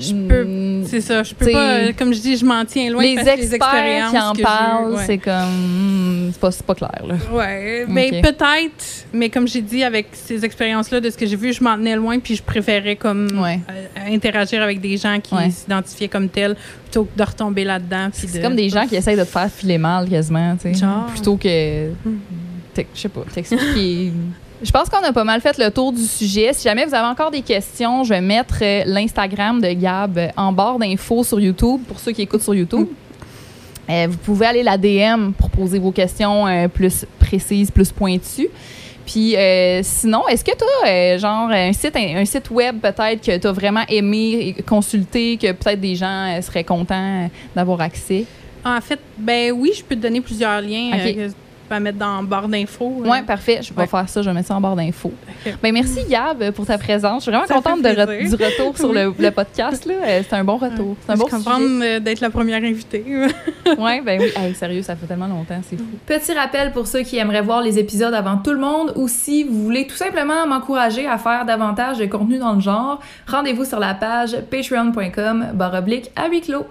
Je 0.00 0.14
peux- 0.14 0.44
mm, 0.44 0.71
C'est 0.86 1.00
ça, 1.00 1.22
je 1.22 1.34
peux 1.34 1.50
pas, 1.50 1.70
euh, 1.72 1.92
comme 1.96 2.12
je 2.14 2.20
dis, 2.20 2.36
je 2.36 2.44
m'en 2.44 2.64
tiens 2.64 2.90
loin 2.90 3.02
Les 3.02 3.14
parce 3.14 3.28
que 3.28 3.36
les 3.36 3.54
experts 3.54 3.74
expériences 3.74 4.10
qui 4.10 4.18
en 4.18 4.32
parlent, 4.44 4.92
ouais. 4.94 5.02
c'est 5.06 5.18
comme. 5.18 6.28
mm, 6.28 6.30
c'est 6.32 6.40
pas, 6.40 6.50
c'est 6.50 6.66
pas 6.66 6.74
clair, 6.74 7.02
là. 7.06 7.14
Ouais, 7.32 7.84
mais 7.88 8.10
Ok. 8.12 8.22
peut-être, 8.22 9.06
mais 9.12 9.28
comme 9.30 9.46
j'ai 9.48 9.60
dit, 9.62 9.82
avec 9.84 10.08
ces 10.12 10.44
expériences-là, 10.44 11.00
de 11.00 11.10
ce 11.10 11.16
que 11.16 11.26
j'ai 11.26 11.36
vu, 11.36 11.52
je 11.52 11.62
m'en 11.62 11.76
tenais 11.76 11.96
loin, 11.96 12.18
puis 12.18 12.34
je 12.36 12.42
préférais 12.42 12.96
comme 12.96 13.28
Ouais. 13.40 13.60
euh, 13.70 14.14
interagir 14.14 14.62
avec 14.62 14.80
des 14.80 14.96
gens 14.96 15.18
qui 15.20 15.34
Ouais. 15.34 15.50
s'identifiaient 15.50 16.08
comme 16.08 16.28
tels, 16.28 16.56
plutôt 16.84 17.04
que 17.04 17.16
de 17.18 17.22
retomber 17.24 17.64
là-dedans. 17.64 18.08
C'est 18.12 18.32
de- 18.38 18.42
comme 18.42 18.56
des 18.56 18.68
gens 18.68 18.86
qui 18.86 18.96
essayent 18.96 19.16
de 19.16 19.24
te 19.24 19.28
faire 19.28 19.50
filer 19.50 19.78
mal 19.78 20.08
quasiment, 20.08 20.56
tu 20.56 20.74
sais. 20.74 20.84
Plutôt 21.12 21.36
que. 21.36 21.90
Mm. 21.90 22.18
t'ex- 22.74 22.88
Je 22.94 23.00
sais 23.00 23.08
pas, 23.08 23.22
t'expliquer. 23.32 24.12
Je 24.62 24.70
pense 24.70 24.88
qu'on 24.88 25.02
a 25.02 25.12
pas 25.12 25.24
mal 25.24 25.40
fait 25.40 25.58
le 25.58 25.70
tour 25.70 25.92
du 25.92 26.04
sujet. 26.04 26.52
Si 26.52 26.62
jamais 26.62 26.86
vous 26.86 26.94
avez 26.94 27.08
encore 27.08 27.30
des 27.30 27.42
questions, 27.42 28.04
je 28.04 28.10
vais 28.10 28.20
mettre 28.20 28.58
euh, 28.62 28.82
l'Instagram 28.86 29.60
de 29.60 29.72
Gab 29.72 30.16
euh, 30.18 30.28
en 30.36 30.52
barre 30.52 30.78
d'infos 30.78 31.24
sur 31.24 31.40
YouTube 31.40 31.80
pour 31.88 31.98
ceux 31.98 32.12
qui 32.12 32.22
écoutent 32.22 32.42
sur 32.42 32.54
YouTube. 32.54 32.86
Euh, 33.90 34.06
vous 34.08 34.18
pouvez 34.18 34.46
aller 34.46 34.62
la 34.62 34.78
DM 34.78 35.32
pour 35.32 35.50
poser 35.50 35.78
vos 35.78 35.90
questions 35.90 36.46
euh, 36.46 36.68
plus 36.68 37.04
précises, 37.18 37.70
plus 37.70 37.90
pointues. 37.90 38.48
Puis 39.04 39.36
euh, 39.36 39.80
sinon, 39.82 40.26
est-ce 40.28 40.44
que 40.44 40.52
tu 40.52 40.88
as 40.88 41.18
genre 41.18 41.50
un 41.50 41.72
site, 41.72 41.96
un, 41.96 42.24
site 42.24 42.50
web 42.50 42.78
peut-être 42.80 43.20
que 43.20 43.36
tu 43.36 43.46
as 43.46 43.52
vraiment 43.52 43.82
aimé 43.88 44.54
consulter, 44.64 45.36
que 45.36 45.50
peut-être 45.50 45.80
des 45.80 45.96
gens 45.96 46.40
seraient 46.40 46.64
contents 46.64 47.28
d'avoir 47.56 47.80
accès? 47.80 48.26
En 48.64 48.80
fait, 48.80 49.00
ben 49.18 49.50
oui, 49.50 49.72
je 49.76 49.82
peux 49.82 49.96
te 49.96 50.00
donner 50.00 50.20
plusieurs 50.20 50.60
liens. 50.60 50.92
Euh, 50.94 51.28
peux 51.72 51.76
la 51.76 51.80
mettre 51.80 51.98
dans 51.98 52.22
barre 52.22 52.48
d'infos. 52.48 53.02
Oui, 53.04 53.22
parfait. 53.22 53.60
Je 53.62 53.72
vais 53.72 53.86
faire 53.86 54.08
ça. 54.08 54.22
Je 54.22 54.28
vais 54.28 54.34
mettre 54.34 54.48
ça 54.48 54.56
en 54.56 54.60
barre 54.60 54.76
d'infos. 54.76 55.12
Ben, 55.62 55.72
merci, 55.72 56.00
Gab, 56.08 56.50
pour 56.52 56.66
ta 56.66 56.78
présence. 56.78 57.24
Je 57.24 57.30
suis 57.30 57.38
vraiment 57.38 57.62
contente 57.62 57.82
de 57.82 58.28
du 58.28 58.34
retour 58.34 58.76
sur 58.76 58.92
le, 58.92 59.30
podcast. 59.30 59.88
C'est 60.04 60.32
un 60.34 60.44
bon 60.44 60.56
retour. 60.56 60.96
C'est 61.04 61.12
un 61.12 61.16
bon 61.16 61.28
sujet. 61.28 62.00
d'être 62.00 62.20
la 62.20 62.30
première 62.30 62.62
invitée. 62.62 63.04
oui, 63.78 64.00
ben 64.04 64.20
oui. 64.20 64.54
sérieux, 64.54 64.82
ça 64.82 64.96
fait 64.96 65.06
tellement 65.06 65.26
longtemps. 65.26 65.60
C'est 65.68 65.76
fou. 65.76 65.84
Petit 66.06 66.32
rappel 66.32 66.72
pour 66.72 66.86
ceux 66.86 67.02
qui 67.02 67.16
aimeraient 67.16 67.42
voir 67.42 67.62
les 67.62 67.78
épisodes 67.78 68.14
avant 68.14 68.36
tout 68.36 68.52
le 68.52 68.58
monde 68.58 68.92
ou 68.96 69.08
si 69.08 69.44
vous 69.44 69.62
voulez 69.62 69.86
tout 69.86 69.96
simplement 69.96 70.46
m'encourager 70.46 71.06
à 71.06 71.18
faire 71.18 71.44
davantage 71.44 71.98
de 71.98 72.06
contenu 72.06 72.38
dans 72.38 72.54
le 72.54 72.60
genre, 72.60 73.00
rendez-vous 73.26 73.64
sur 73.64 73.78
la 73.78 73.94
page 73.94 74.36
patreon.com 74.50 75.46
barre 75.54 75.74
à 75.74 76.28
huis 76.28 76.40
clos. 76.40 76.66